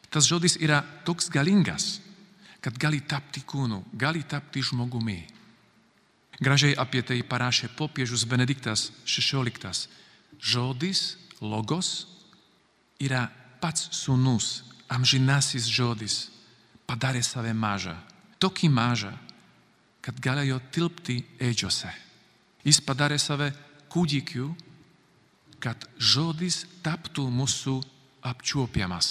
Tas 0.10 0.28
žodis 0.30 0.56
yra 0.64 0.80
toks 1.04 1.28
galingas, 1.28 1.98
kad 2.64 2.78
gali 2.80 3.02
tapti 3.04 3.44
kūnu, 3.44 3.82
gali 3.92 4.24
tapti 4.24 4.64
žmogumi. 4.64 5.20
Gražiai 6.40 6.78
apie 6.80 7.02
tai 7.04 7.20
parašė 7.28 7.74
popiežius 7.76 8.24
Benediktas 8.30 8.92
XVI. 9.04 9.74
Žodis, 10.40 11.18
logos, 11.42 12.08
yra 13.02 13.28
pats 13.60 13.90
sūnus, 13.92 14.64
amžinasis 14.88 15.68
žodis, 15.68 16.28
padarė 16.88 17.24
save 17.26 17.52
mažą. 17.58 17.98
Tokį 18.40 18.70
mažą, 18.70 19.12
kad 20.08 20.22
galėjo 20.24 20.62
tilpti 20.72 21.18
ėdžiose. 21.44 21.90
Jis 22.64 22.78
padarė 22.80 23.18
save 23.20 23.50
kūdikiu, 23.92 24.54
kad 25.60 25.84
žodis 26.00 26.62
taptų 26.86 27.26
mūsų 27.28 27.74
apčiuopiamas. 28.30 29.10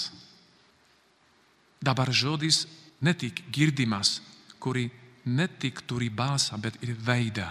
Dabar 1.84 2.08
žodis 2.08 2.64
ne 3.04 3.12
tik 3.12 3.44
girdimas, 3.52 4.22
kuri 4.56 4.88
ne 5.28 5.44
tik 5.60 5.84
turi 5.84 6.08
balsą, 6.08 6.56
bet 6.56 6.80
ir 6.80 6.96
veidą, 6.96 7.50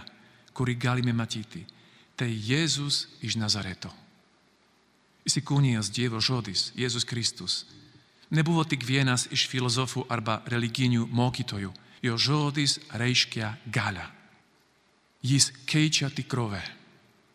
kurį 0.57 0.77
galime 0.81 1.13
matyti. 1.13 1.61
Tai 2.17 2.25
Jėzus 2.31 3.05
iš 3.21 3.37
Nazareto. 3.37 3.93
Įsikūnijęs 5.29 5.93
Dievo 5.93 6.17
žodis, 6.17 6.71
Jėzus 6.73 7.05
Kristus, 7.05 7.65
nebuvo 8.33 8.65
tik 8.65 8.81
vienas 8.87 9.27
iš 9.29 9.45
filozofų 9.51 10.07
arba 10.09 10.41
religinių 10.49 11.05
mokytojų. 11.11 11.73
Jo 12.05 12.17
žodis 12.21 12.77
reiškia 12.93 13.55
galę. 13.65 14.05
Jis 15.25 15.49
keičia 15.65 16.11
tikrovę. 16.13 16.61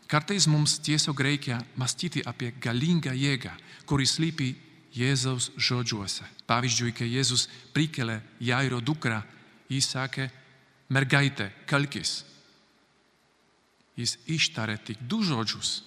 Kartais 0.07 0.47
mums 0.47 0.79
tiesiog 0.79 1.21
reikia 1.21 1.59
mąstyti 1.79 2.23
apie 2.27 2.53
galingą 2.62 3.15
jėgą, 3.15 3.50
kuri 3.87 4.07
slypi 4.07 4.55
Jėzaus 4.95 5.53
žodžiuose. 5.55 6.27
Pavyzdžiui, 6.50 6.91
kai 6.95 7.07
Jėzus 7.07 7.47
prikelia 7.75 8.19
Jairo 8.43 8.81
dukrą, 8.83 9.21
jis 9.71 9.87
sakė, 9.93 10.27
mergaitė, 10.91 11.50
kalkis. 11.71 12.25
Jis 13.95 14.17
ištarė 14.27 14.79
tik 14.83 15.03
du 15.07 15.23
žodžius. 15.23 15.83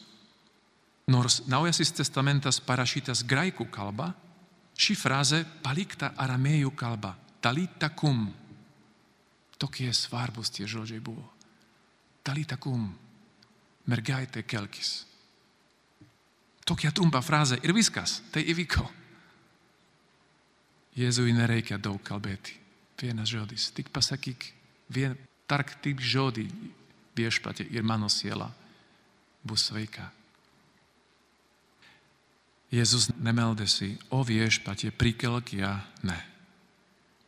Nors 1.12 1.42
Naujasis 1.52 1.92
testamentas 1.92 2.62
parašytas 2.64 3.26
graikų 3.28 3.68
kalba, 3.72 4.14
ši 4.80 4.96
frazė 4.96 5.44
palikta 5.64 6.14
aramėjų 6.16 6.72
kalba. 6.80 7.18
Talita 7.44 7.90
kum. 9.64 9.70
Tokie 9.70 9.94
svarbus 9.96 10.52
tie 10.52 10.68
žodžiai 10.68 11.00
buvo. 11.00 11.24
Talita 12.24 12.58
kum. 12.60 12.92
Mergaitė, 13.88 14.44
kelkis. 14.44 15.06
Tokia 16.64 16.92
trumpa 16.92 17.22
frazė 17.24 17.60
ir 17.64 17.74
viskas, 17.76 18.22
tai 18.32 18.44
įvyko. 18.44 18.84
Jėzui 20.96 21.34
nereikia 21.36 21.78
daug 21.78 22.00
kalbėti. 22.04 22.60
Vienas 23.00 23.28
žodis, 23.28 23.72
tik 23.76 23.90
pasakyk, 23.92 24.46
vien, 24.88 25.18
tark 25.48 25.76
tik 25.84 26.00
žodį 26.00 26.46
viešpatie 27.18 27.66
ir 27.68 27.84
mano 27.84 28.08
siela 28.08 28.48
bus 29.44 29.68
sveika. 29.68 30.12
Jėzus 32.72 33.12
nemeldėsi, 33.20 33.98
o 34.12 34.24
viešpatie, 34.24 34.92
prikelk 34.96 35.52
ne. 36.04 36.20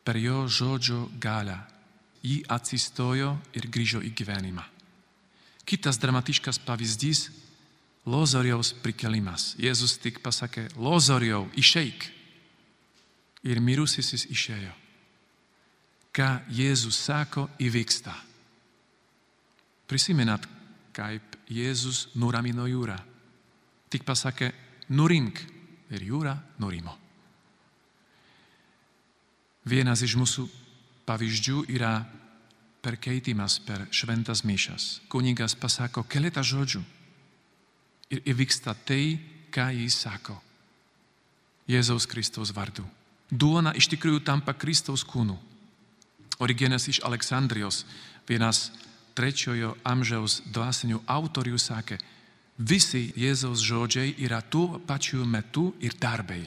Per 0.08 0.16
jo 0.16 0.48
žodžio 0.48 1.10
galę 1.20 1.60
jį 2.26 2.42
atsistojo 2.50 3.36
ir 3.54 3.68
grįžo 3.70 4.02
į 4.02 4.12
gyvenimą. 4.18 4.66
Kitas 5.66 5.98
dramatiškas 6.02 6.60
pavyzdys 6.66 7.30
Lozoriaus 8.06 8.70
prikelimas. 8.84 9.56
Jėzus 9.58 9.98
tik 9.98 10.20
pasakė, 10.22 10.68
Lozoriau, 10.78 11.48
išeik. 11.58 12.06
Ir 13.46 13.62
mirusysis 13.62 14.28
išėjo. 14.30 14.74
Ką 16.16 16.30
Jėzus 16.54 16.98
sako, 17.02 17.48
įvyksta. 17.62 18.14
Prisimenat, 19.90 20.46
kaip 20.94 21.36
Jėzus 21.50 22.12
nuramino 22.18 22.70
jūrą. 22.70 22.98
Tik 23.90 24.06
pasakė, 24.06 24.52
nurink. 24.90 25.42
Ir 25.94 26.02
jūra 26.02 26.34
nurimo. 26.58 26.96
Vienas 29.70 30.02
iš 30.06 30.16
mūsų 30.18 30.48
pavyzdžių 31.06 31.66
yra 31.76 32.00
perkeitimas 32.86 33.58
per 33.66 33.88
šventas 33.90 34.44
mišas. 34.46 35.02
Kunigas 35.10 35.56
pasako 35.58 36.04
keletą 36.06 36.44
žodžių 36.46 36.82
ir 38.14 38.22
įvyksta 38.30 38.76
tai, 38.86 39.18
ką 39.50 39.72
jis 39.74 39.98
sako. 40.06 40.38
Jėzaus 41.66 42.06
Kristaus 42.06 42.54
vardu. 42.54 42.86
Duona 43.32 43.74
iš 43.74 43.90
tikrųjų 43.90 44.22
tampa 44.26 44.54
Kristaus 44.54 45.02
kūnu. 45.08 45.38
Origenas 46.38 46.86
iš 46.92 47.00
Aleksandrijos, 47.08 47.86
vienas 48.28 48.70
trečiojo 49.18 49.74
amžiaus 49.88 50.42
dvasinių 50.46 51.00
autorių 51.08 51.58
sakė, 51.58 51.98
visi 52.60 53.08
Jėzaus 53.18 53.64
žodžiai 53.66 54.14
yra 54.22 54.42
tuo 54.42 54.80
pačiu 54.86 55.26
metu 55.26 55.72
ir 55.82 55.96
darbai. 55.98 56.44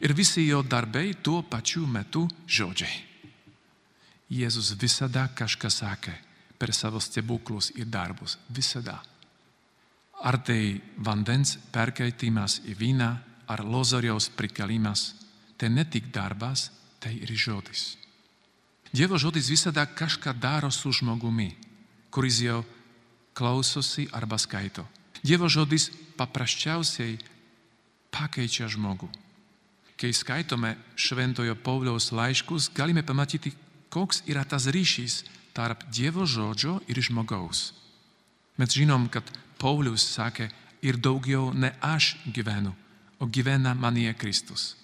Ir 0.00 0.14
visi 0.14 0.46
jo 0.46 0.62
darbai 0.62 1.12
tuo 1.22 1.42
pačiu 1.42 1.84
metu 1.86 2.28
žodžiai. 2.46 3.13
Jėzus 4.32 4.72
visada 4.80 5.26
kažką 5.36 5.70
sakė 5.70 6.14
per 6.58 6.72
savo 6.72 7.00
stebuklus 7.00 7.70
ir 7.76 7.86
darbus. 7.90 8.38
Visada. 8.48 9.02
Ar 10.24 10.38
tai 10.40 10.80
vandens 10.96 11.58
perkeitimas 11.74 12.60
į 12.64 12.76
vyną, 12.78 13.10
ar 13.46 13.60
lozoriaus 13.60 14.30
prikelimas, 14.32 15.12
tai 15.58 15.68
ne 15.68 15.84
tik 15.84 16.08
darbas, 16.14 16.70
tai 17.00 17.18
ir 17.20 17.34
žodis. 17.36 17.98
Dievo 18.94 19.18
žodis 19.18 19.50
visada 19.50 19.84
kažką 19.84 20.32
daro 20.38 20.70
su 20.70 20.92
žmogumi, 20.92 21.50
kuris 22.14 22.40
jau 22.40 22.62
klausosi 23.34 24.06
arba 24.12 24.38
skaito. 24.38 24.86
Dievo 25.20 25.48
žodis 25.50 25.90
paprasčiausiai 26.16 27.18
pakeičia 28.14 28.70
žmogų. 28.70 29.10
Kai 29.98 30.12
skaitome 30.14 30.76
Šventojo 30.96 31.56
Pauliaus 31.58 32.12
laiškus, 32.14 32.70
galime 32.74 33.02
pamatyti, 33.02 33.52
koks 33.94 34.24
yra 34.26 34.42
tas 34.42 34.66
ryšys 34.66 35.22
tarp 35.54 35.86
Dievo 35.94 36.26
žodžio 36.26 36.80
ir 36.90 36.98
žmogaus. 36.98 37.70
Mes 38.58 38.74
žinom, 38.74 39.06
kad 39.06 39.22
Paulius 39.58 40.02
sakė, 40.02 40.50
ir 40.84 40.98
daugiau 41.00 41.52
ne 41.54 41.72
aš 41.80 42.14
gyvenu, 42.26 42.74
o 43.22 43.26
gyvena 43.26 43.72
manie 43.74 44.12
Kristus. 44.18 44.74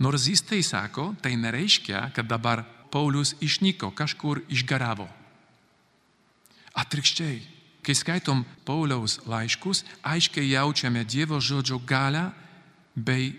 Nors 0.00 0.26
jis 0.28 0.42
tai 0.42 0.60
sako, 0.64 1.14
tai 1.22 1.36
nereiškia, 1.36 2.10
kad 2.14 2.26
dabar 2.26 2.64
Paulius 2.90 3.34
išnyko, 3.40 3.92
kažkur 3.94 4.42
išgaravo. 4.48 5.06
Atvirkščiai, 6.80 7.38
kai 7.84 7.94
skaitom 7.96 8.44
Pauliaus 8.66 9.20
laiškus, 9.28 9.84
aiškiai 10.02 10.52
jaučiame 10.52 11.04
Dievo 11.04 11.40
žodžio 11.40 11.80
galę 11.86 12.30
bei 12.94 13.32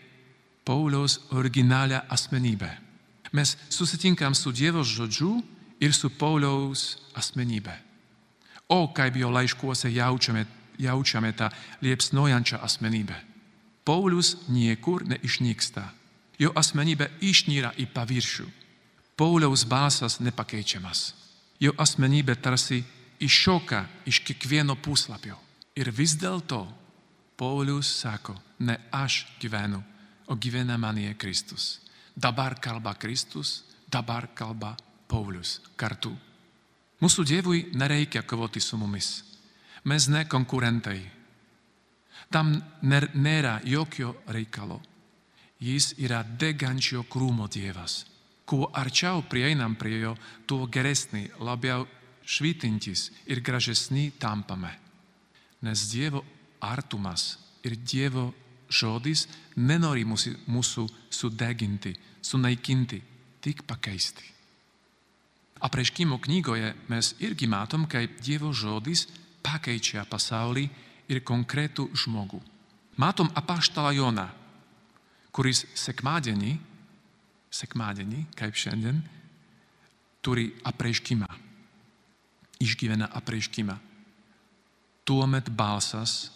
Pauliaus 0.65 1.19
originalią 1.31 2.01
asmenybę. 2.09 2.90
Mes 3.31 3.57
susitinkam 3.69 4.35
su 4.35 4.51
Dievo 4.51 4.83
žodžiu 4.83 5.41
ir 5.79 5.93
su 5.95 6.09
Pauliaus 6.09 6.97
asmenybė. 7.15 7.73
O 8.71 8.87
kaip 8.93 9.15
jo 9.15 9.31
laiškuose 9.31 9.91
jaučiame, 9.91 10.45
jaučiame 10.79 11.31
tą 11.33 11.49
liepsnojančią 11.81 12.61
asmenybę. 12.63 13.15
Paulius 13.83 14.37
niekur 14.47 15.03
neišnyksta. 15.07 15.83
Jo 16.39 16.51
asmenybė 16.55 17.09
išnyra 17.21 17.73
į 17.77 17.87
paviršių. 17.93 18.47
Pauliaus 19.17 19.65
balsas 19.65 20.19
nepakeičiamas. 20.19 21.13
Jo 21.61 21.73
asmenybė 21.77 22.35
tarsi 22.41 22.81
iššoka 23.21 23.85
iš 24.09 24.21
kiekvieno 24.25 24.75
puslapio. 24.75 25.37
Ir 25.77 25.91
vis 25.93 26.17
dėlto 26.19 26.65
Paulius 27.37 27.89
sako, 28.01 28.35
ne 28.59 28.77
aš 28.91 29.25
gyvenu, 29.41 29.81
o 30.27 30.35
gyvena 30.35 30.77
manie 30.77 31.13
Kristus. 31.17 31.79
Dabar 32.21 32.59
kalba 32.61 32.93
Kristus, 32.93 33.63
dabar 33.89 34.27
kalba 34.37 34.75
Paulius 35.09 35.57
kartu. 35.75 36.11
Mūsų 37.01 37.23
Dievui 37.25 37.61
nereikia 37.73 38.21
kovoti 38.21 38.61
su 38.61 38.77
mumis. 38.77 39.23
Mes 39.89 40.05
ne 40.05 40.27
konkurentai. 40.29 40.99
Tam 42.29 42.53
nėra 42.85 43.55
jokio 43.65 44.13
reikalo. 44.29 44.77
Jis 45.61 45.95
yra 45.97 46.21
degančio 46.21 47.01
krūmo 47.09 47.47
dievas. 47.49 48.05
Kuo 48.45 48.69
arčiau 48.69 49.23
prieinam 49.25 49.73
prie 49.75 50.03
jo, 50.03 50.13
tuo 50.45 50.67
geresnį, 50.69 51.23
labiau 51.41 51.87
švytintis 52.21 53.09
ir 53.25 53.41
gražesnį 53.41 54.11
tampame. 54.21 54.75
Nes 55.65 55.89
Dievo 55.89 56.21
artumas 56.61 57.39
ir 57.65 57.79
Dievo 57.81 58.29
žodis 58.69 59.25
nenori 59.57 60.05
mūsų 60.05 60.87
sudeginti, 61.09 61.95
sunaikinti, 62.21 63.01
tik 63.41 63.63
pakeisti. 63.67 64.23
Apreiškimo 65.61 66.17
knygoje 66.17 66.73
mes 66.89 67.13
irgi 67.21 67.47
matom, 67.47 67.85
kaip 67.85 68.21
Dievo 68.21 68.49
žodis 68.53 69.05
pakeičia 69.45 70.05
pasaulį 70.09 70.65
ir 71.11 71.21
konkretų 71.25 71.89
žmogų. 71.93 72.41
Matom 72.97 73.29
apaštalą 73.37 73.93
Joną, 73.97 74.27
kuris 75.31 75.65
sekmadienį, 75.77 76.55
sekmadienį, 77.51 78.25
kaip 78.37 78.57
šiandien, 78.57 79.01
turi 80.21 80.51
apreiškimą, 80.67 81.29
išgyvena 82.61 83.09
apreiškimą. 83.17 83.77
Tuomet 85.05 85.49
balsas, 85.49 86.31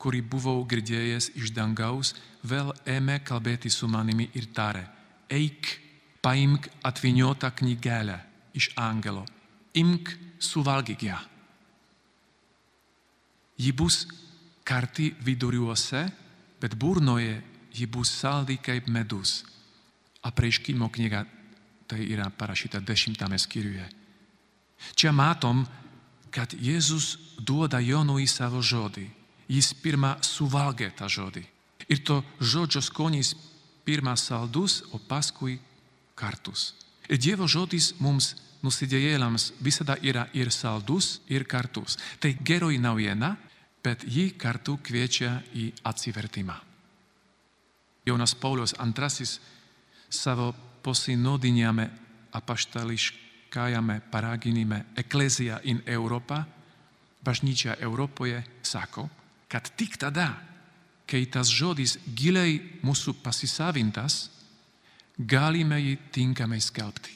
kurį 0.00 0.22
buvau 0.24 0.62
girdėjęs 0.68 1.30
iš 1.36 1.52
dangaus, 1.56 2.14
vėl 2.44 2.72
ėmė 2.88 3.20
kalbėti 3.24 3.70
su 3.72 3.88
manimi 3.88 4.28
ir 4.34 4.48
tarė, 4.56 4.86
eik, 5.30 5.80
paimk 6.22 6.68
atviniotą 6.82 7.50
knygelę 7.50 8.18
iš 8.56 8.70
angelo, 8.76 9.24
imk, 9.74 10.10
suvalgyk 10.38 11.02
ją. 11.02 11.18
Ji 13.58 13.72
bus 13.72 14.04
karti 14.64 15.14
viduriuose, 15.24 16.06
bet 16.60 16.74
burnoje 16.76 17.42
ji 17.72 17.86
bus 17.86 18.10
saldi 18.10 18.58
kaip 18.58 18.88
medus. 18.88 19.44
Apreiškimo 20.22 20.88
knyga 20.92 21.24
tai 21.86 22.02
yra 22.10 22.30
parašyta 22.30 22.80
dešimtame 22.80 23.38
skyriuje. 23.38 23.86
Čia 24.94 25.12
matom, 25.12 25.64
kad 26.30 26.52
Jėzus 26.52 27.16
duoda 27.38 27.80
Jonui 27.80 28.26
savo 28.28 28.60
žodį. 28.60 29.06
Jis 29.48 29.70
pirmą 29.78 30.16
suvalgė 30.26 30.90
tą 30.98 31.08
žodį. 31.08 31.44
Ir 31.88 32.02
to 32.02 32.18
žodžio 32.42 32.82
skonis 32.82 33.36
pirmą 33.86 34.16
saldus, 34.18 34.82
o 34.92 34.98
paskui 34.98 35.58
kartus. 36.18 36.74
Ir 37.08 37.20
Dievo 37.22 37.46
žodis 37.46 37.92
mums 38.02 38.34
nusidėjėlams 38.66 39.52
visada 39.62 39.96
yra 40.02 40.26
ir 40.34 40.50
saldus, 40.50 41.20
ir 41.30 41.46
kartus. 41.46 41.98
Tai 42.18 42.32
geroji 42.42 42.80
naujiena, 42.82 43.36
bet 43.84 44.02
ji 44.02 44.32
kartu 44.34 44.78
kviečia 44.82 45.38
į 45.54 45.70
atsivertimą. 45.86 46.56
Jonas 48.06 48.34
Paulius 48.38 48.74
II 48.78 49.26
savo 50.10 50.54
posinodiniame 50.82 51.86
apaštališkajame 52.38 54.00
paraginime 54.10 54.84
Ecclesia 54.96 55.60
in 55.64 55.82
Europa, 55.86 56.44
bažnyčia 57.24 57.76
Europoje, 57.82 58.42
sako, 58.62 59.08
kad 59.48 59.70
tik 59.76 59.96
tada, 59.98 60.28
kai 61.06 61.24
tas 61.30 61.50
žodis 61.52 61.96
giliai 62.18 62.58
mūsų 62.82 63.16
pasisavintas, 63.22 64.26
galime 65.18 65.78
jį 65.80 65.96
tinkamai 66.12 66.60
skelbti. 66.60 67.14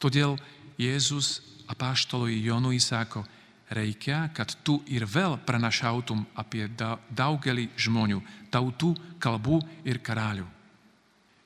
Todėl 0.00 0.38
Jėzus 0.80 1.40
apaštalui 1.70 2.40
Jonui 2.42 2.80
sako, 2.80 3.22
reikia, 3.70 4.30
kad 4.34 4.56
tu 4.64 4.80
ir 4.90 5.04
vėl 5.06 5.36
pranašautum 5.46 6.24
apie 6.40 6.66
daugelį 6.74 7.68
žmonių, 7.78 8.22
tautų, 8.50 8.94
kalbų 9.22 9.60
ir 9.86 10.00
karalių. 10.02 10.48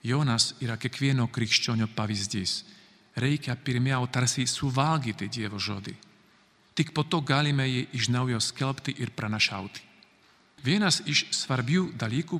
Jonas 0.04 0.52
yra 0.60 0.76
kiekvieno 0.76 1.26
krikščionio 1.32 1.88
pavyzdys. 1.96 2.62
Reikia 3.16 3.56
pirmiau 3.56 4.06
tarsi 4.10 4.44
suvalgyti 4.46 5.28
Dievo 5.32 5.58
žodį. 5.58 5.94
Tik 6.74 6.90
po 6.92 7.04
to 7.06 7.20
galime 7.22 7.66
jį 7.68 7.84
iš 7.94 8.08
naujo 8.10 8.40
skelbti 8.42 8.96
ir 8.98 9.12
pranašauti. 9.14 9.93
Vienas 10.64 11.02
iš 11.04 11.26
svarbių 11.34 11.90
dalykų 12.00 12.38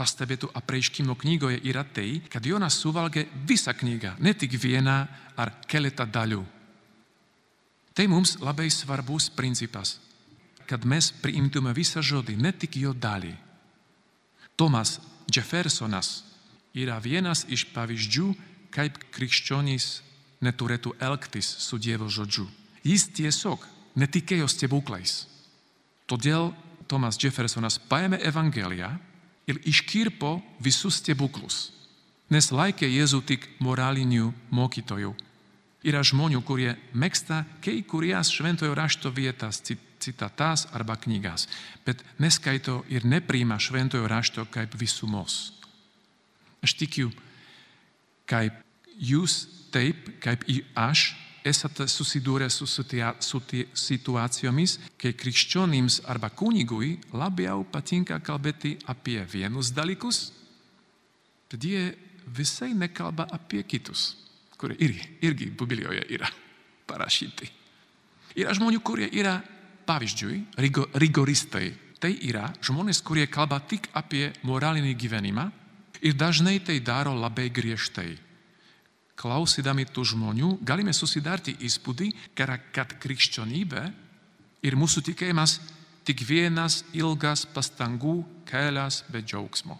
pastebėtų 0.00 0.48
apreiškimo 0.56 1.12
knygoje 1.20 1.60
yra 1.68 1.84
tai, 1.84 2.22
kad 2.32 2.46
Jonas 2.46 2.78
suvalgė 2.80 3.26
visą 3.48 3.74
knygą, 3.76 4.14
ne 4.18 4.32
tik 4.32 4.56
vieną 4.56 4.96
ar 5.36 5.52
keletą 5.68 6.06
dalių. 6.08 6.40
Tai 7.92 8.06
mums 8.08 8.38
labai 8.40 8.70
svarbus 8.72 9.28
principas, 9.28 9.98
kad 10.64 10.86
mes 10.88 11.10
priimtume 11.20 11.74
visą 11.76 12.00
žodį, 12.00 12.38
ne 12.40 12.52
tik 12.56 12.78
jo 12.80 12.94
dalį. 12.96 13.34
Tomas 14.56 14.96
Jeffersonas 15.28 16.22
yra 16.72 16.96
vienas 17.02 17.44
iš 17.52 17.66
pavyzdžių, 17.74 18.30
kaip 18.72 18.96
krikščionys 19.12 20.00
neturėtų 20.40 20.94
elgtis 21.02 21.48
su 21.60 21.76
Dievo 21.76 22.08
žodžiu. 22.08 22.46
Jis 22.86 23.08
tiesiog 23.12 23.66
netikėjo 24.00 24.48
stebuklais. 24.48 25.26
Todėl 26.08 26.54
Tomas 26.90 27.18
Jeffersonas 27.22 27.78
paėmė 27.90 28.18
Evangeliją 28.26 28.90
ir 29.46 29.62
iškirpo 29.70 30.40
visus 30.62 30.98
stebuklus, 30.98 31.70
nes 32.34 32.50
laikė 32.50 32.90
Jėzų 32.90 33.22
tik 33.30 33.46
moraliniu 33.62 34.32
mokytoju 34.50 35.14
Yra 35.80 36.02
žmonių, 36.04 36.42
kurie 36.44 36.74
mėgsta 36.92 37.44
kai 37.64 37.78
kurias 37.88 38.28
šventojo 38.34 38.74
rašto 38.76 39.08
vietas, 39.16 39.62
citatas 40.00 40.66
arba 40.76 40.98
knygas, 41.00 41.46
bet 41.86 42.02
neskaito 42.20 42.82
ir 42.92 43.06
nepriima 43.08 43.56
šventojo 43.56 44.08
rašto 44.08 44.44
kaip 44.52 44.76
visumos. 44.76 45.54
Aš 46.60 46.76
tikiu, 46.76 47.08
kaip 48.28 48.60
jūs 49.00 49.46
taip, 49.72 50.18
kaip 50.20 50.44
ir 50.52 50.66
aš, 50.76 51.14
esate 51.44 51.88
susidūrę 51.88 52.50
su 52.50 52.66
situacijomis, 52.66 54.78
kai 55.00 55.12
krikščionims 55.16 56.00
arba 56.10 56.30
kunigui 56.30 56.98
labiau 57.12 57.64
patinka 57.64 58.20
kalbėti 58.20 58.76
apie 58.90 59.24
vienus 59.32 59.70
dalykus, 59.72 60.32
bet 61.50 61.64
jie 61.64 61.94
visai 62.30 62.74
nekalba 62.74 63.26
apie 63.34 63.62
kitus 63.66 64.20
kurie 64.60 64.76
irgi, 64.78 65.06
irgi 65.24 65.48
Biblijoje 65.56 66.04
yra 66.12 66.28
parašyti. 66.88 67.48
Yra 68.38 68.52
žmonių, 68.54 68.82
kurie 68.84 69.08
yra, 69.16 69.38
pavyzdžiui, 69.88 70.42
rigoristai. 71.00 71.70
Tai 72.00 72.10
yra 72.24 72.46
žmonės, 72.64 73.02
kurie 73.04 73.26
kalba 73.28 73.58
tik 73.68 73.90
apie 73.96 74.30
moralinį 74.48 74.94
gyvenimą 74.96 75.50
ir 76.00 76.14
dažnai 76.16 76.56
tai 76.64 76.78
daro 76.80 77.12
labai 77.16 77.50
griežtai. 77.52 78.14
Klausydami 79.20 79.84
tų 79.84 80.06
žmonių 80.14 80.54
galime 80.64 80.94
susidarti 80.96 81.52
įspūdį, 81.66 82.08
kad 82.32 82.94
krikščionybė 83.02 83.82
ir 84.64 84.76
mūsų 84.80 85.02
tikėjimas 85.10 85.58
tik 86.08 86.22
vienas 86.24 86.80
ilgas 86.96 87.44
pastangų 87.52 88.22
kelias 88.48 89.02
be 89.12 89.20
džiaugsmo. 89.20 89.76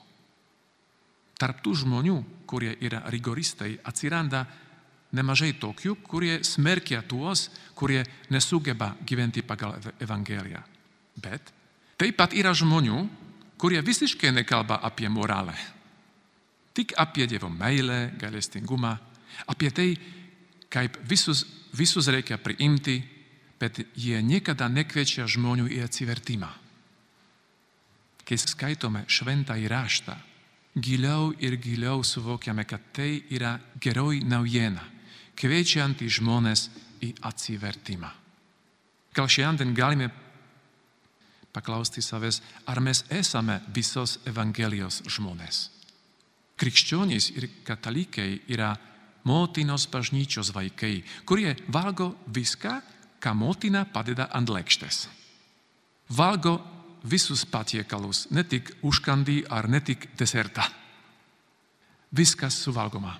Tarp 1.40 1.62
tų 1.64 1.72
žmonių, 1.84 2.18
kurie 2.44 2.74
yra 2.84 3.00
rigoristai, 3.08 3.78
atsiranda 3.88 4.44
nemažai 5.16 5.54
tokių, 5.56 5.96
kurie 6.04 6.42
smerkia 6.44 7.00
tuos, 7.00 7.48
kurie 7.74 8.04
nesugeba 8.28 8.92
gyventi 9.08 9.40
pagal 9.42 9.78
Evangeliją. 10.04 10.60
Bet 11.16 11.48
taip 11.96 12.18
pat 12.20 12.36
yra 12.36 12.52
žmonių, 12.52 13.06
kurie 13.56 13.80
visiškai 13.80 14.34
nekalba 14.36 14.82
apie 14.84 15.08
moralę. 15.08 15.56
Tik 16.76 16.92
apie 17.00 17.26
Dievo 17.26 17.48
meilę, 17.48 18.12
gailestingumą, 18.20 18.98
apie 19.46 19.70
tai, 19.70 19.88
kaip 20.70 20.98
visus, 21.08 21.44
visus 21.76 22.08
reikia 22.08 22.38
priimti, 22.38 23.00
bet 23.60 23.82
jie 23.94 24.22
niekada 24.24 24.68
nekviečia 24.72 25.26
žmonių 25.28 25.68
į 25.68 25.82
atsivertimą. 25.84 26.50
Kai 28.24 28.38
skaitome 28.38 29.04
šventą 29.10 29.56
įraštą, 29.58 30.14
giliau 30.78 31.32
ir 31.42 31.58
giliau 31.58 32.04
suvokiame, 32.06 32.64
kad 32.64 32.92
tai 32.94 33.24
yra 33.30 33.58
geroji 33.82 34.22
naujiena 34.24 34.86
kviečianti 35.40 36.08
žmonės 36.08 36.68
į 37.00 37.14
atsivertimą. 37.24 38.10
Gal 39.16 39.28
šiandien 39.30 39.72
galime 39.74 40.10
paklausti 41.50 42.02
savęs, 42.04 42.40
ar 42.70 42.80
mes 42.84 43.02
esame 43.10 43.58
visos 43.74 44.18
Evangelijos 44.28 45.00
žmonės. 45.08 45.68
Krikščionys 46.60 47.30
ir 47.40 47.48
katalikai 47.64 48.42
yra 48.52 48.74
motinos 49.24 49.86
bažnyčios 49.90 50.52
vaikai, 50.54 51.02
kurie 51.24 51.56
valgo 51.68 52.14
viską, 52.26 52.80
ką 53.20 53.34
motina 53.36 53.84
padeda 53.84 54.30
ant 54.32 54.48
lėkštės. 54.48 55.08
Valgo 56.10 56.58
visus 57.04 57.44
patiekalus, 57.46 58.26
ne 58.30 58.44
tik 58.44 58.72
ar 59.48 59.68
ne 59.68 59.80
tik 59.80 60.08
desertą. 60.16 60.62
Viskas 62.12 62.56
suvalgoma. 62.64 63.18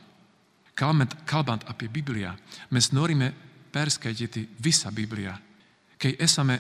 Kalbant, 0.75 1.15
kalbant 1.27 1.65
apie 1.69 1.89
Bibliją, 1.89 2.35
mes 2.71 2.93
norime 2.93 3.33
perskaityti 3.73 4.49
visą 4.59 4.91
Bibliją. 4.91 5.37
Kai 5.99 6.17
esame 6.19 6.59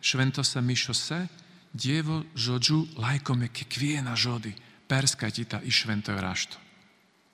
šventose 0.00 0.60
mišiose, 0.60 1.28
Dievo 1.72 2.18
žodžiu 2.36 2.82
laikome 3.00 3.48
kiekvieną 3.48 4.12
žodį 4.12 4.50
perskaitytą 4.84 5.62
iš 5.64 5.78
šventojo 5.86 6.20
rašto. 6.20 6.58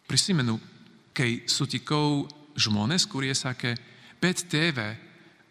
Prisimenu, 0.06 0.60
kai 1.18 1.42
sutikau 1.50 2.28
žmonės, 2.58 3.06
kurie 3.10 3.34
sakė, 3.34 3.74
bet 4.22 4.44
tėve, 4.50 4.92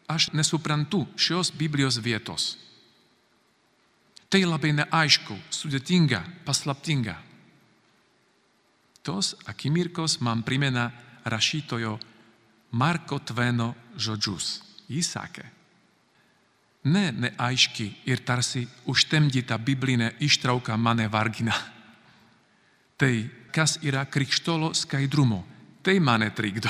aš 0.08 0.32
nesuprantu 0.32 1.04
šios 1.20 1.52
Biblijos 1.52 2.00
vietos. 2.00 2.56
Tai 4.32 4.42
labai 4.44 4.74
neaišku, 4.76 5.36
sudėtinga, 5.52 6.22
paslaptinga. 6.48 7.16
Tos 9.04 9.36
akimirkos 9.48 10.18
man 10.24 10.44
primena 10.44 10.90
rašytojo 11.28 11.96
Marko 12.76 13.20
Tveno 13.24 13.74
žodžius. 13.96 14.58
Jis 14.92 15.12
sakė, 15.16 15.46
ne 16.88 17.12
neaiški 17.12 17.88
ir 18.08 18.24
tarsi 18.28 18.66
užtemdyta 18.88 19.58
biblinė 19.60 20.14
ištrauka 20.24 20.76
mane 20.80 21.08
vargina. 21.12 21.56
Tai, 23.00 23.14
kas 23.56 23.78
yra 23.84 24.06
krikštolo 24.10 24.74
skaidrumo, 24.76 25.44
tai 25.88 26.00
mane 26.04 26.28
trikdo. 26.36 26.68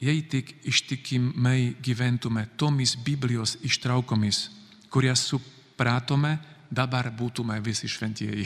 Jei 0.00 0.20
tik 0.28 0.58
ištikimai 0.68 1.76
gyventume 1.80 2.42
tomis 2.56 2.98
Biblijos 3.00 3.56
ištraukomis, 3.64 4.50
kurias 4.92 5.22
supratome, 5.24 6.34
dabar 6.68 7.08
būtume 7.16 7.56
visi 7.64 7.88
šventieji. 7.88 8.44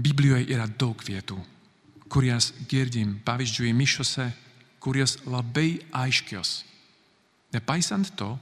Biblijoje 0.00 0.48
yra 0.56 0.64
daug 0.64 1.04
vietų, 1.04 1.36
kurias 2.08 2.48
girdim, 2.72 3.18
pavyzdžiui, 3.24 3.76
mišiose, 3.76 4.30
kurios 4.80 5.18
labai 5.28 5.82
aiškios. 5.92 6.62
Nepaisant 7.52 8.16
to, 8.16 8.32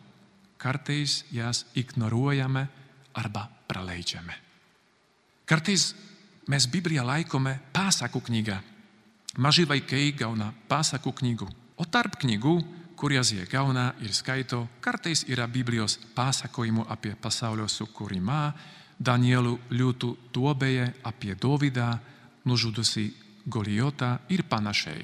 kartais 0.58 1.24
jas 1.34 1.66
ignoruojame 1.74 2.68
arba 3.18 3.48
praleidžiame. 3.66 4.38
Kartais 5.50 5.90
mes 6.48 6.66
Bibliją 6.68 7.04
laikome 7.06 7.58
pasakų 7.72 8.20
knygą. 8.28 8.58
Maži 9.38 9.64
vaikai 9.66 10.12
gauna 10.14 10.52
pasakų 10.68 11.12
knygų, 11.20 11.48
o 11.76 11.84
tarp 11.84 12.20
knygų, 12.22 12.54
kurias 12.96 13.32
jie 13.34 13.46
gauna 13.50 13.92
ir 14.04 14.14
skaito, 14.14 14.62
kartais 14.80 15.24
yra 15.28 15.48
Biblijos 15.50 15.98
pasakojimų 16.14 16.86
apie 16.88 17.14
pasaulio 17.20 17.66
sukūrimą, 17.68 18.52
Danielų 18.94 19.56
liūtų 19.74 20.08
duobėje, 20.32 20.86
apie 21.02 21.34
Dovydą, 21.34 21.88
nužudusi 22.46 23.08
Goliotą 23.44 24.20
ir 24.30 24.44
panašiai. 24.48 25.02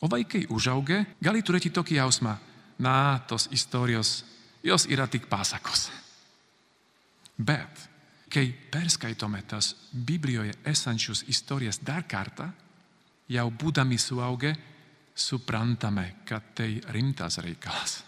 O 0.00 0.08
vaikai 0.08 0.46
užaugę 0.48 1.02
gali 1.20 1.42
turėti 1.42 1.70
tokį 1.74 1.98
jausmą, 1.98 2.38
na, 2.78 3.20
tos 3.28 3.48
istorijos, 3.52 4.24
jos 4.62 4.86
yra 4.88 5.06
tik 5.06 5.28
pasakos. 5.28 5.90
Bet 7.38 7.88
kai 8.28 8.52
perskaitome 8.70 9.42
tas 9.48 9.74
Biblijoje 9.92 10.54
esančius 10.64 11.24
istorijas 11.28 11.80
dar 11.82 12.04
kartą, 12.08 12.48
jau 13.28 13.48
būdami 13.50 13.98
suaugę, 13.98 14.54
suprantame, 15.18 16.22
kad 16.24 16.54
tai 16.54 16.78
rimtas 16.94 17.40
reikalas. 17.42 18.02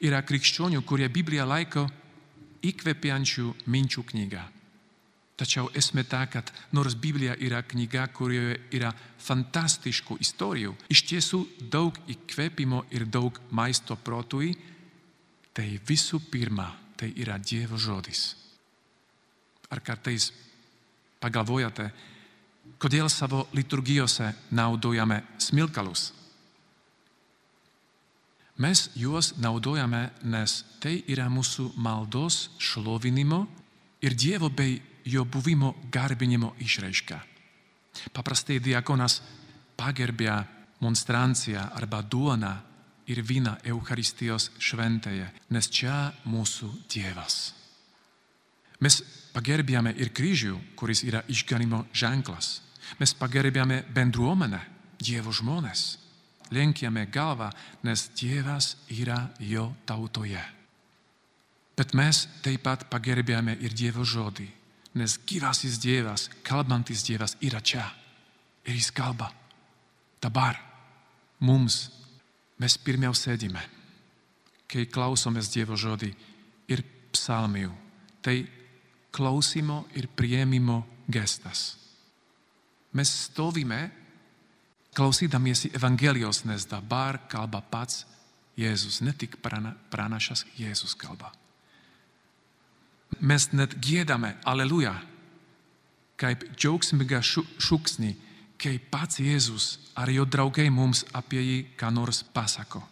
Yra 0.00 0.22
krikščionių, 0.24 0.80
kurie 0.88 1.08
Bibliją 1.12 1.44
laiko 1.46 1.84
įkvepiančių 2.64 3.52
minčių 3.68 4.04
knyga. 4.12 4.46
Tačiau 5.40 5.70
esmė 5.76 6.04
ta, 6.04 6.26
kad 6.28 6.50
nors 6.76 6.96
Biblija 7.00 7.36
yra 7.40 7.62
knyga, 7.64 8.08
kurioje 8.12 8.58
yra 8.76 8.90
fantastiškų 9.24 10.18
istorijų, 10.20 10.74
iš 10.92 11.04
tiesų 11.08 11.40
daug 11.72 11.96
įkvėpimo 12.12 12.82
ir 12.92 13.06
daug 13.08 13.40
maisto 13.56 13.96
protui, 13.96 14.52
tai 15.56 15.78
visų 15.88 16.20
pirma, 16.32 16.68
tai 17.00 17.14
yra 17.16 17.38
Dievo 17.40 17.80
žodis. 17.80 18.39
Ar 19.70 19.80
kartais 19.86 20.30
pagalvojate, 21.22 21.90
kodėl 22.80 23.10
savo 23.12 23.46
liturgijose 23.54 24.32
naudojame 24.50 25.22
smilkalus? 25.38 26.10
Mes 28.60 28.90
juos 28.98 29.32
naudojame, 29.40 30.10
nes 30.28 30.58
tai 30.82 30.98
yra 31.08 31.30
mūsų 31.32 31.70
maldos 31.80 32.50
šlovinimo 32.60 33.46
ir 34.04 34.12
Dievo 34.12 34.50
bei 34.52 34.76
jo 35.04 35.24
buvimo 35.24 35.74
garbinimo 35.92 36.52
išraiška. 36.60 37.20
Paprastai 38.12 38.58
diakonas 38.60 39.20
pagerbia 39.76 40.42
monstranciją 40.80 41.62
arba 41.72 42.02
duoną 42.02 42.52
ir 43.08 43.22
vyną 43.24 43.56
Eucharistijos 43.64 44.50
šventėje, 44.58 45.30
nes 45.50 45.70
čia 45.72 46.12
mūsų 46.28 46.68
Dievas. 46.92 47.59
Mes 48.80 49.00
pagerbiame 49.34 49.92
ir 50.00 50.12
kryžių, 50.16 50.56
kuris 50.76 51.04
yra 51.06 51.22
išganimo 51.28 51.84
ženklas. 51.92 52.60
Mes 52.98 53.14
pagerbiame 53.14 53.84
bendruomenę, 53.94 54.60
Dievo 55.00 55.32
žmonės 55.32 56.00
lenkiame 56.50 57.06
galvą, 57.06 57.50
nes 57.82 58.10
Dievas 58.18 58.76
yra 58.90 59.30
jo 59.38 59.70
tautoje. 59.86 60.42
Bet 61.76 61.94
mes 61.94 62.26
taip 62.44 62.64
pat 62.66 62.84
pagerbėme 62.90 63.56
ir 63.62 63.74
Dievo 63.74 64.04
žodį, 64.04 64.48
nes 64.98 65.16
gyvasis 65.26 65.78
Dievas, 65.80 66.28
kalbantis 66.44 67.04
Dievas 67.06 67.36
yra 67.40 67.62
čia. 67.62 67.86
Ir 68.66 68.76
jis 68.76 68.90
kalba. 68.92 69.30
Dabar 70.20 70.58
mums 71.40 71.88
mes 72.60 72.76
pirmiau 72.76 73.14
sėdime, 73.16 73.62
kai 74.68 74.84
klausomės 74.84 75.48
Dievo 75.54 75.78
žodį 75.80 76.10
ir 76.68 76.82
psalmių. 77.14 77.70
Tai 78.20 78.36
klausimo 79.10 79.84
ir 79.94 80.08
prieimimo 80.08 80.86
gestas. 81.08 81.76
Mes 82.92 83.10
stovime 83.24 83.90
klausydamiesi 84.94 85.70
Evangelijos, 85.74 86.44
nes 86.44 86.66
dabar 86.66 87.18
kalba 87.28 87.60
pats 87.60 88.06
Jėzus, 88.58 89.00
ne 89.00 89.12
tik 89.16 89.38
prana, 89.42 89.74
pranašas 89.90 90.44
Jėzus 90.58 90.96
kalba. 90.98 91.30
Mes 93.20 93.46
net 93.52 93.76
gėdame 93.82 94.34
aleluja, 94.46 94.94
kaip 96.20 96.44
džiaugsmingą 96.56 97.22
šūksnį, 97.24 98.10
kai 98.60 98.76
pats 98.92 99.20
Jėzus 99.22 99.78
ar 99.96 100.10
jo 100.12 100.26
draugai 100.28 100.68
mums 100.70 101.04
apie 101.16 101.40
jį 101.40 101.58
ką 101.80 101.90
nors 101.94 102.22
pasako. 102.34 102.82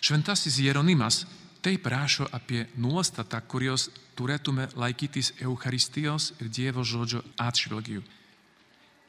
Šventasis 0.00 0.58
Jeronimas 0.62 1.24
taip 1.64 1.86
rašo 1.90 2.28
apie 2.32 2.66
nuostatą, 2.78 3.40
kurios 3.48 3.90
turėtume 4.16 4.68
laikytis 4.74 5.34
Eucharistijos 5.40 6.32
ir 6.40 6.48
Dievo 6.48 6.84
žodžio 6.84 7.22
atšvilgių 7.38 8.02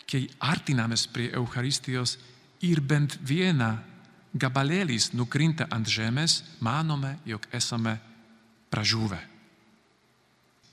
kai 0.08 0.28
artinamės 0.40 1.06
prie 1.12 1.30
Eucharistijos 1.36 2.16
ir 2.64 2.82
bent 2.82 3.18
viena 3.28 3.76
gabalėlis 4.38 5.12
nukrinta 5.14 5.68
ant 5.72 5.88
žemės, 5.88 6.42
manome, 6.64 7.18
jog 7.26 7.48
esame 7.52 7.98
pražuvę. 8.72 9.20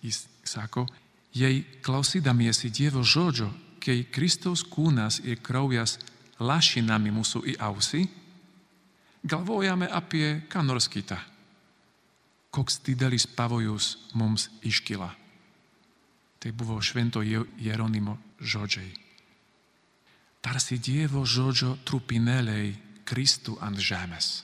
Jis 0.04 0.24
sako, 0.46 0.86
jei 1.34 1.64
klausydamiesi 1.82 2.70
Dievo 2.70 3.02
žodžio, 3.02 3.50
kai 3.82 4.04
Kristaus 4.12 4.62
kūnas 4.64 5.20
ir 5.24 5.42
kraujas 5.42 5.98
lašinami 6.38 7.12
mūsų 7.14 7.44
į 7.54 7.58
ausį, 7.60 8.04
galvojame 9.24 9.88
apie 9.90 10.44
ką 10.48 10.62
nors 10.64 10.88
kitą. 10.88 11.18
Koks 12.54 12.78
didelis 12.86 13.26
pavojus 13.26 13.96
mums 14.14 14.46
iškyla. 14.62 15.10
Tai 16.38 16.52
buvo 16.54 16.78
švento 16.78 17.24
Jeronimo 17.24 18.18
žodžiai 18.38 19.04
tarsi 20.44 20.76
Dievo 20.76 21.24
žodžio 21.24 21.72
trupinėliai 21.88 22.74
kristų 23.08 23.56
ant 23.64 23.80
žemės. 23.80 24.42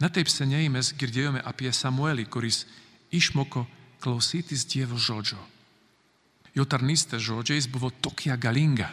Netaip 0.00 0.28
seniai 0.32 0.70
mes 0.72 0.92
girdėjome 0.96 1.42
apie 1.44 1.72
Samuelį, 1.72 2.24
kuris 2.32 2.64
išmoko 3.12 3.66
klausytis 4.00 4.64
Dievo 4.68 4.96
žodžio. 4.96 5.40
Jo 6.56 6.64
tarnystė 6.64 7.20
žodžiais 7.20 7.68
buvo 7.68 7.90
tokia 7.92 8.36
galinga, 8.40 8.88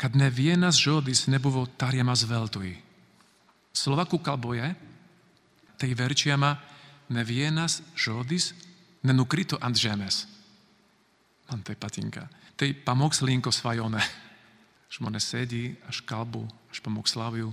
kad 0.00 0.16
ne 0.16 0.30
vienas 0.32 0.80
žodis 0.80 1.26
nebuvo 1.28 1.66
tariamas 1.80 2.24
veltui. 2.28 2.78
Slovakų 3.76 4.20
kalboje 4.24 4.72
tai 5.84 5.92
verčiama 5.92 6.56
ne 7.12 7.24
vienas 7.24 7.82
žodis 7.92 8.54
nenukrito 9.04 9.58
ant 9.60 9.76
žemės. 9.76 10.24
Man 11.50 11.60
tai 11.60 11.76
patinka. 11.76 12.24
Tai 12.56 12.70
pamokslinko 12.86 13.52
svajonė. 13.52 14.00
Žmonės 14.94 15.26
sėdi, 15.28 15.74
aš 15.90 16.00
kalbu, 16.08 16.46
aš 16.72 16.80
pamokslauju. 16.80 17.50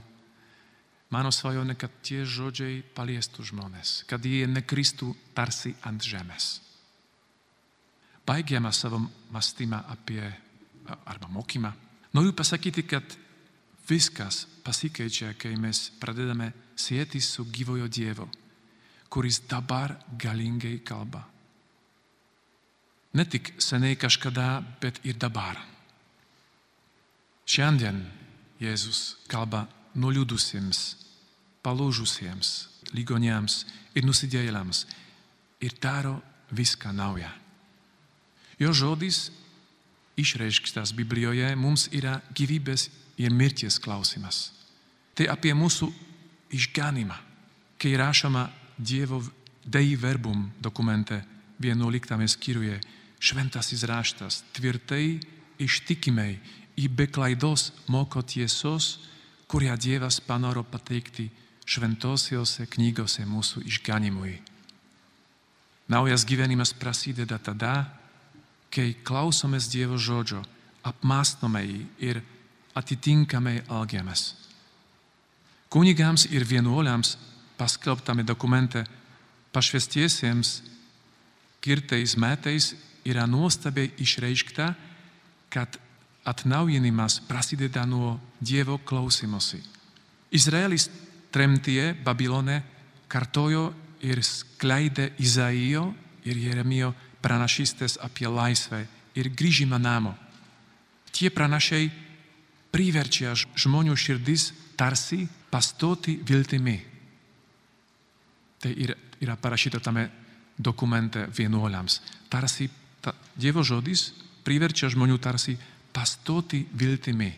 Mano 1.11 1.31
svajone, 1.35 1.75
kad 1.75 1.91
tie 2.05 2.21
žodžiai 2.23 2.79
paliestų 2.95 3.43
žmonės, 3.49 4.05
kad 4.07 4.23
jie 4.23 4.45
nekristų 4.47 5.09
tarsi 5.35 5.73
ant 5.83 5.99
žemės. 5.99 6.61
Baigiama 8.23 8.71
savo 8.71 9.01
mąstymą 9.33 9.81
apie, 9.91 10.23
arba 11.03 11.27
mokymą. 11.27 11.73
Noriu 12.15 12.31
pasakyti, 12.31 12.85
kad 12.87 13.03
viskas 13.89 14.45
pasikeičia, 14.63 15.33
kai 15.35 15.57
mes 15.59 15.89
pradedame 15.99 16.53
sėti 16.81 17.21
su 17.21 17.45
gyvojo 17.53 17.87
Dievo, 17.87 18.27
kuris 19.09 19.41
dabar 19.49 19.93
galingai 20.17 20.79
kalba. 20.85 21.23
Ne 23.13 23.25
tik 23.27 23.53
seniai 23.59 23.97
kažkada, 23.99 24.61
bet 24.81 25.01
ir 25.03 25.17
dabar. 25.19 25.59
Šiandien 27.45 28.05
Jėzus 28.61 29.17
kalba 29.27 29.65
nuliūdusiems, 29.99 30.79
palūžusiems, 31.65 32.51
ligoniams 32.95 33.65
ir 33.97 34.05
nusidėjėliams 34.07 34.85
ir 35.65 35.75
daro 35.81 36.19
viską 36.55 36.93
naują. 36.95 37.31
Jo 38.61 38.71
žodis 38.73 39.31
išreišktas 40.21 40.93
Biblijoje 40.93 41.49
mums 41.57 41.87
yra 41.91 42.19
gyvybės 42.37 42.89
ir 43.17 43.33
mirties 43.33 43.79
klausimas. 43.81 44.51
Tai 45.17 45.27
apie 45.33 45.53
mūsų 45.57 45.89
išganimą, 46.51 47.15
kai 47.77 47.95
rašoma 47.97 48.49
Dievo 48.77 49.21
Dei 49.65 49.95
Verbum 49.95 50.51
dokumente 50.59 51.21
11 51.59 52.27
skyriuje 52.27 52.79
šventasis 53.19 53.83
raštas 53.85 54.41
tvirtai 54.55 55.19
ištikimai 55.61 56.39
į 56.81 56.87
be 56.89 57.05
klaidos 57.07 57.69
moko 57.87 58.23
tiesos, 58.25 58.97
kurią 59.47 59.77
Dievas 59.77 60.19
panoro 60.23 60.63
pateikti 60.63 61.29
šventosiose 61.67 62.65
knygose 62.71 63.25
mūsų 63.27 63.65
išganimui. 63.69 64.39
Naujas 65.91 66.25
gyvenimas 66.25 66.71
prasideda 66.73 67.37
tada, 67.37 67.91
kai 68.71 68.95
klausomės 69.03 69.67
Dievo 69.69 69.99
žodžio, 69.99 70.41
apmastome 70.87 71.61
jį 71.65 71.81
ir 71.99 72.21
atitinkamai 72.79 73.59
elgiamės. 73.67 74.40
Kunigams 75.71 76.25
ir 76.27 76.43
vienuoliams 76.43 77.15
paskelbtame 77.55 78.25
dokumente 78.27 78.83
pašvestiesiems 79.55 80.49
kirtais 81.63 82.17
metais 82.19 82.73
yra 83.07 83.23
nuostabiai 83.27 83.93
išreikšta, 83.97 84.73
kad 85.49 85.79
atnaujinimas 86.27 87.21
prasideda 87.27 87.85
nuo 87.85 88.19
Dievo 88.41 88.77
klausimosi. 88.77 89.63
Izraelis 90.31 90.89
tremtyje 91.31 91.95
Babilone 92.03 92.61
kartojo 93.07 93.71
ir 94.03 94.19
skleidė 94.25 95.11
Izaijo 95.23 95.87
ir 96.27 96.37
Jeremijo 96.37 96.93
pranašystės 97.23 97.95
apie 98.03 98.27
laisvę 98.27 98.85
ir 99.15 99.31
grįžimą 99.31 99.79
namo. 99.79 100.15
Tie 101.11 101.29
pranašiai 101.31 101.91
priverčia 102.71 103.35
žmonių 103.35 103.95
širdis 103.95 104.51
tarsi 104.75 105.27
pastoti 105.51 106.17
viltimi. 106.27 106.77
Tai 108.61 108.71
yra, 108.77 108.95
yra 109.21 109.35
parašyta 109.35 109.79
tame 109.79 110.09
dokumente 110.57 111.27
vienuoliams. 111.37 112.01
Tarsi 112.29 112.69
ta, 113.01 113.13
Dievo 113.35 113.63
žodis 113.65 114.11
priverčia 114.45 114.89
žmonių 114.89 115.17
tarsi 115.21 115.57
pastoti 115.93 116.63
viltimi. 116.73 117.31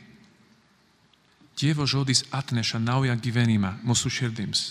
Dievo 1.57 1.85
žodis 1.85 2.25
atneša 2.31 2.79
naują 2.81 3.15
gyvenimą 3.21 3.77
mūsų 3.85 4.09
širdims. 4.09 4.63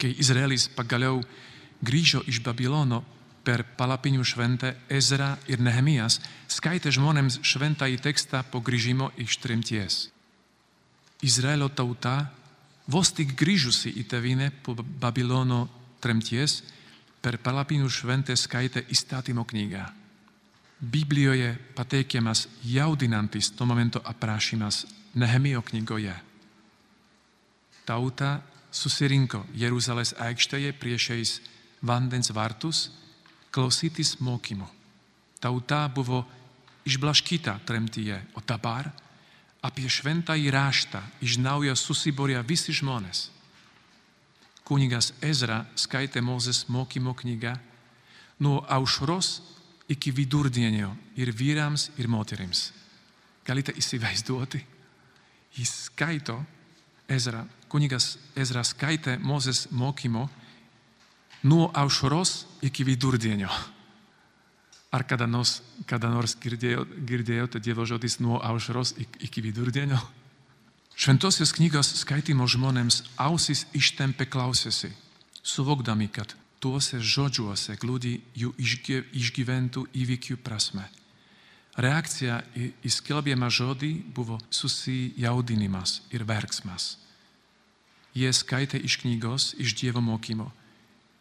Kai 0.00 0.14
Izraelis 0.18 0.68
pagaliau 0.72 1.20
grįžo 1.84 2.22
iš 2.26 2.40
Babilono 2.42 3.02
per 3.44 3.64
palapinių 3.76 4.24
šventę 4.24 4.72
Ezra 4.90 5.36
ir 5.50 5.60
Nehemijas, 5.60 6.20
skaitė 6.48 6.92
žmonėms 6.94 7.40
šventąjį 7.42 8.00
tekstą 8.02 8.42
po 8.50 8.62
grįžimo 8.62 9.10
iš 9.18 9.38
tremties. 9.42 10.08
Izraelio 11.22 11.68
tauta, 11.70 12.32
vos 12.90 13.12
tik 13.14 13.36
grįžusi 13.38 13.94
į 14.00 14.06
tevinę 14.10 14.50
po 14.62 14.74
Babilono 14.74 15.68
tremties, 16.02 16.62
per 17.22 17.38
palapinių 17.38 17.86
šventę 17.86 18.34
skaitė 18.34 18.82
įstatymo 18.90 19.44
knygą. 19.46 19.84
Biblijoje 20.82 21.52
pateikiamas 21.76 22.48
jaudinantis 22.66 23.52
to 23.54 23.66
momento 23.66 24.02
aprašymas 24.02 24.82
Nehemijo 25.14 25.62
knygoje. 25.62 26.14
Tauta 27.86 28.40
susirinko 28.72 29.44
Jeruzalės 29.54 30.14
aikštėje 30.18 30.72
priešais 30.80 31.36
vandens 31.86 32.32
vartus 32.34 32.88
klausytis 33.54 34.16
mokymo. 34.18 34.66
Tauta 35.38 35.84
buvo 35.92 36.24
išblaškyta 36.88 37.60
tremtyje, 37.68 38.18
o 38.34 38.42
dabar 38.42 38.90
apie 39.62 39.86
šventąjį 39.86 40.50
raštą 40.50 41.00
iš 41.22 41.38
naujo 41.38 41.74
susiborė 41.78 42.42
visi 42.46 42.74
žmonės. 42.74 43.30
Kunigas 44.66 45.12
Ezra 45.22 45.62
skaitė 45.78 46.22
Mozės 46.22 46.66
mokymo 46.68 47.14
knygą 47.14 47.54
nuo 48.42 48.62
aušros 48.66 49.40
iki 49.90 50.12
vidurdienio 50.14 50.92
ir 51.16 51.32
vyrams, 51.34 51.90
ir 51.98 52.08
moterims. 52.08 52.70
Galite 53.46 53.74
įsivaizduoti? 53.78 54.62
Jis 55.52 55.72
skaito, 55.88 56.38
Ezra, 57.10 57.42
kunigas 57.68 58.16
Ezra 58.38 58.62
skaitė 58.64 59.18
Mozės 59.20 59.66
mokymo 59.70 60.28
nuo 61.42 61.68
aušros 61.74 62.46
iki 62.62 62.86
vidurdienio. 62.86 63.50
Ar 64.92 65.02
kada 65.08 65.26
nors, 65.26 65.62
kada 65.88 66.10
nors 66.12 66.34
girdėjo, 66.36 66.84
girdėjote 67.08 67.60
Dievo 67.64 67.86
žodis 67.88 68.18
nuo 68.20 68.36
aušros 68.44 68.92
iki 69.00 69.40
vidurdienio? 69.40 69.96
Šventosios 70.92 71.54
knygos 71.56 71.94
skaitimo 72.02 72.44
žmonėms 72.44 73.00
ausis 73.16 73.64
ištempė 73.72 74.28
klausėsi, 74.28 74.92
suvokdami, 75.40 76.10
kad 76.12 76.36
tuose 76.60 77.00
žodžiuose 77.00 77.78
glūdi 77.80 78.18
jų 78.36 78.52
išgyventų 78.60 79.86
įvykių 79.96 80.36
prasme. 80.44 80.84
Reakcija 81.80 82.42
į, 82.52 82.68
į 82.84 82.90
skelbiamą 82.92 83.48
žodį 83.48 83.94
buvo 84.12 84.36
susijaudinimas 84.52 86.02
ir 86.12 86.26
verksmas. 86.28 86.98
Jie 88.12 88.28
skaitė 88.36 88.76
iš 88.76 89.00
knygos, 89.00 89.54
iš 89.56 89.72
Dievo 89.80 90.04
mokymo 90.04 90.52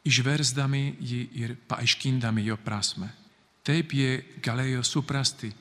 išversdami 0.04 0.98
jį 1.00 1.22
ir 1.40 1.56
paaiškindami 1.70 2.46
jo 2.50 2.58
prasme. 2.58 3.10
Taip 3.64 3.94
jie 3.94 4.24
galėjo 4.42 4.82
suprasti, 4.84 5.52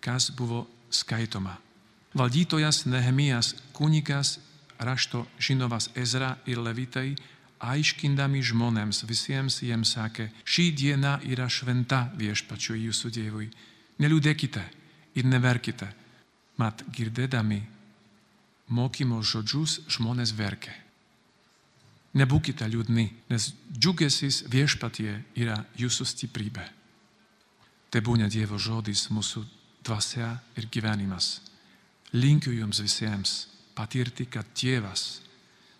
kas 0.00 0.28
buvo 0.36 0.66
skaitoma. 0.92 1.56
Valdytojas 2.16 2.84
Nehemijas, 2.88 3.54
kunigas, 3.76 4.38
rašto 4.78 5.26
žinovas 5.38 5.90
Ezra 5.96 6.36
ir 6.46 6.60
Levitai, 6.60 7.14
aiškindami 7.60 8.42
žmonėms 8.44 9.02
visiems 9.08 9.62
jiems 9.64 9.94
sakė, 9.96 10.28
šį 10.44 10.66
dieną 10.76 11.18
yra 11.32 11.48
šventa 11.48 12.06
viešpačiu 12.16 12.76
jūsų 12.76 13.12
Dievui. 13.12 13.48
Neliūdėkite 14.00 14.64
ir 15.16 15.28
neverkite. 15.28 15.88
Mat 16.56 16.84
girdėdami 16.92 17.60
mokymo 18.72 19.20
žodžius 19.22 19.82
žmonės 19.92 20.32
verkė. 20.36 20.72
Nebūkite 22.16 22.64
liūdni, 22.72 23.10
nes 23.28 23.50
džiugesis 23.76 24.46
viešpatie 24.48 25.18
yra 25.36 25.58
jūsų 25.76 26.06
stiprybė. 26.08 26.64
Te 27.90 28.02
būna 28.02 28.28
Dievo 28.32 28.58
žodis 28.58 29.06
mūsų 29.14 29.44
dvasia 29.86 30.32
ir 30.58 30.66
gyvenimas. 30.72 31.40
Linkiu 32.12 32.52
jums 32.54 32.80
visiems 32.82 33.46
patirti, 33.76 34.26
kad 34.26 34.46
Dievas 34.56 35.20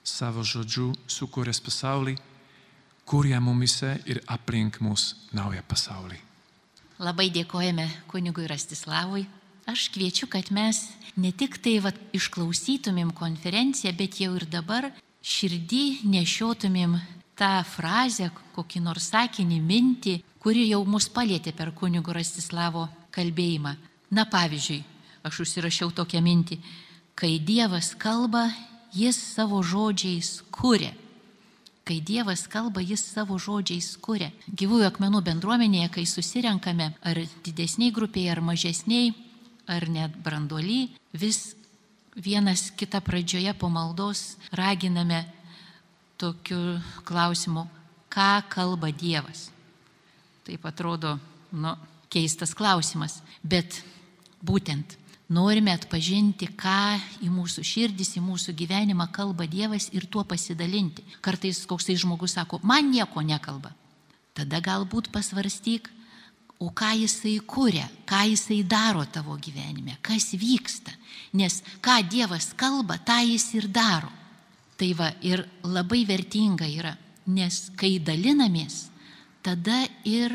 savo 0.06 0.44
žodžiu 0.46 0.92
sukūręs 1.10 1.60
pasaulį, 1.66 2.14
kuria 3.06 3.40
mumise 3.42 3.96
ir 4.06 4.20
aplink 4.30 4.78
mus 4.80 5.14
naują 5.34 5.62
pasaulį. 5.66 6.18
Labai 7.02 7.28
dėkojame 7.34 7.86
kunigui 8.10 8.46
Rastislavui. 8.48 9.26
Aš 9.66 9.88
kviečiu, 9.90 10.28
kad 10.30 10.52
mes 10.54 10.78
ne 11.18 11.32
tik 11.34 11.58
tai 11.58 11.80
vat, 11.82 11.96
išklausytumėm 12.14 13.10
konferenciją, 13.18 13.90
bet 13.98 14.20
jau 14.22 14.30
ir 14.38 14.46
dabar 14.46 14.92
širdį 15.26 16.06
nešiotumėm 16.06 16.94
tą 17.36 17.60
frazę, 17.68 18.30
kokį 18.56 18.82
nors 18.84 19.10
sakinį, 19.12 19.60
mintį, 19.60 20.16
kuri 20.40 20.68
jau 20.70 20.82
mus 20.88 21.08
palėtė 21.12 21.52
per 21.56 21.72
kunigo 21.76 22.14
Rastislavo 22.16 22.86
kalbėjimą. 23.14 23.74
Na 24.16 24.24
pavyzdžiui, 24.30 24.82
aš 25.26 25.42
užsirašiau 25.44 25.90
tokią 25.96 26.22
mintį, 26.22 26.60
kai 27.18 27.36
Dievas 27.42 27.94
kalba, 27.98 28.46
jis 28.94 29.18
savo 29.34 29.62
žodžiais 29.66 30.40
kūrė. 30.54 30.92
Kai 31.86 32.00
Dievas 32.02 32.46
kalba, 32.50 32.82
jis 32.82 33.04
savo 33.04 33.38
žodžiais 33.38 33.92
kūrė. 34.02 34.32
Gyvųjų 34.50 34.88
akmenų 34.88 35.22
bendruomenėje, 35.28 35.90
kai 35.98 36.06
susirenkame, 36.08 36.90
ar 37.02 37.20
didesniai 37.46 37.92
grupiai, 37.94 38.30
ar 38.32 38.42
mažesniai, 38.42 39.12
ar 39.70 39.86
net 39.90 40.16
branduoly, 40.22 40.88
vis 41.12 41.54
vienas 42.16 42.70
kitą 42.74 43.02
pradžioje 43.04 43.52
po 43.58 43.68
maldos 43.68 44.36
raginame 44.50 45.24
tokiu 46.16 46.78
klausimu, 47.04 47.66
ką 48.12 48.42
kalba 48.48 48.92
Dievas. 48.92 49.50
Taip 50.46 50.64
atrodo, 50.66 51.16
nu, 51.52 51.74
keistas 52.12 52.54
klausimas, 52.54 53.20
bet 53.42 53.82
būtent 54.40 54.96
Norime 55.26 55.72
atpažinti, 55.74 56.46
ką 56.54 57.00
į 57.26 57.32
mūsų 57.34 57.64
širdis, 57.66 58.12
į 58.14 58.22
mūsų 58.22 58.52
gyvenimą 58.54 59.08
kalba 59.10 59.48
Dievas 59.50 59.88
ir 59.90 60.06
tuo 60.06 60.22
pasidalinti. 60.22 61.02
Kartais 61.20 61.64
koksai 61.66 61.96
žmogus 61.98 62.36
sako, 62.38 62.60
man 62.62 62.92
nieko 62.92 63.24
nekalba. 63.26 63.72
Tada 64.38 64.60
galbūt 64.62 65.10
pasvarstyk, 65.10 65.90
o 66.62 66.70
ką 66.70 66.92
jisai 67.00 67.40
kuria, 67.42 67.88
ką 68.06 68.22
jisai 68.30 68.60
daro 68.62 69.02
tavo 69.10 69.34
gyvenime, 69.34 69.98
kas 69.98 70.30
vyksta. 70.38 70.94
Nes 71.34 71.58
ką 71.82 71.98
Dievas 72.06 72.52
kalba, 72.54 73.00
tą 73.02 73.18
jis 73.26 73.50
ir 73.58 73.66
daro. 73.66 74.12
Tai 74.76 74.90
va 74.98 75.10
ir 75.24 75.44
labai 75.64 76.04
vertinga 76.08 76.68
yra, 76.68 76.92
nes 77.26 77.70
kai 77.80 77.96
dalinamės, 77.98 78.90
tada 79.42 79.86
ir 80.04 80.34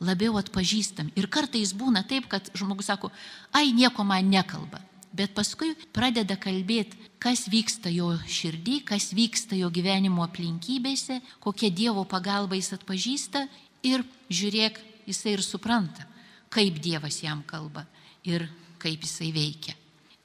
labiau 0.00 0.36
atpažįstam. 0.38 1.10
Ir 1.18 1.28
kartais 1.32 1.72
būna 1.74 2.04
taip, 2.06 2.28
kad 2.30 2.50
žmogus 2.54 2.90
sako, 2.90 3.10
ai 3.52 3.72
nieko 3.72 4.04
man 4.06 4.28
nekalba. 4.30 4.82
Bet 5.08 5.32
paskui 5.34 5.72
pradeda 5.94 6.36
kalbėti, 6.38 6.98
kas 7.18 7.46
vyksta 7.50 7.90
jo 7.90 8.12
širdį, 8.28 8.82
kas 8.86 9.10
vyksta 9.16 9.56
jo 9.58 9.70
gyvenimo 9.72 10.22
aplinkybėse, 10.26 11.18
kokie 11.42 11.72
Dievo 11.74 12.04
pagalba 12.06 12.58
jis 12.58 12.74
atpažįsta 12.76 13.46
ir 13.88 14.04
žiūrėk, 14.28 14.78
jisai 15.08 15.38
ir 15.38 15.42
supranta, 15.42 16.04
kaip 16.52 16.78
Dievas 16.84 17.22
jam 17.24 17.40
kalba 17.48 17.86
ir 18.28 18.46
kaip 18.78 19.02
jisai 19.06 19.32
veikia. 19.34 19.74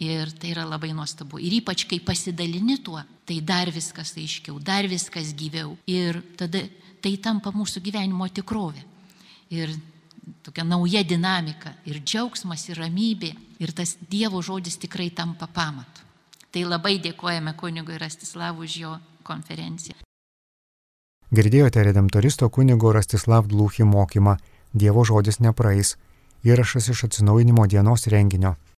Ir 0.03 0.33
tai 0.35 0.51
yra 0.51 0.65
labai 0.67 0.91
nuostabu. 0.91 1.39
Ir 1.39 1.61
ypač, 1.61 1.85
kai 1.87 2.01
pasidalini 2.03 2.75
tuo, 2.83 2.99
tai 3.27 3.39
dar 3.41 3.71
viskas 3.71 4.15
aiškiau, 4.19 4.59
dar 4.59 4.87
viskas 4.91 5.33
gyviau. 5.37 5.77
Ir 5.87 6.21
tada 6.39 6.63
tai 7.03 7.17
tampa 7.17 7.51
mūsų 7.55 7.83
gyvenimo 7.83 8.27
tikrovė 8.31 8.83
ir 9.53 9.73
tokia 10.43 10.63
nauja 10.63 11.03
dinamika, 11.03 11.73
ir 11.85 11.99
džiaugsmas, 12.03 12.67
ir 12.69 12.79
ramybė, 12.81 13.33
ir 13.59 13.73
tas 13.75 13.97
Dievo 14.09 14.41
žodis 14.41 14.79
tikrai 14.81 15.09
tampa 15.11 15.47
pamatu. 15.47 16.01
Tai 16.53 16.63
labai 16.69 16.99
dėkojame 17.01 17.55
kunigui 17.57 17.97
Rastislavui 17.97 18.67
už 18.67 18.77
jo 18.77 18.95
konferenciją. 19.25 19.97
Girdėjote 21.33 21.81
redemptoristo 21.81 22.49
kunigo 22.53 22.91
Rastislav 22.93 23.47
Dlūchį 23.49 23.87
mokymą 23.89 24.37
Dievo 24.73 25.05
žodis 25.05 25.39
nepraeis, 25.41 25.95
įrašas 26.45 26.91
iš 26.93 27.07
atsinaujinimo 27.07 27.65
dienos 27.69 28.05
renginio. 28.13 28.55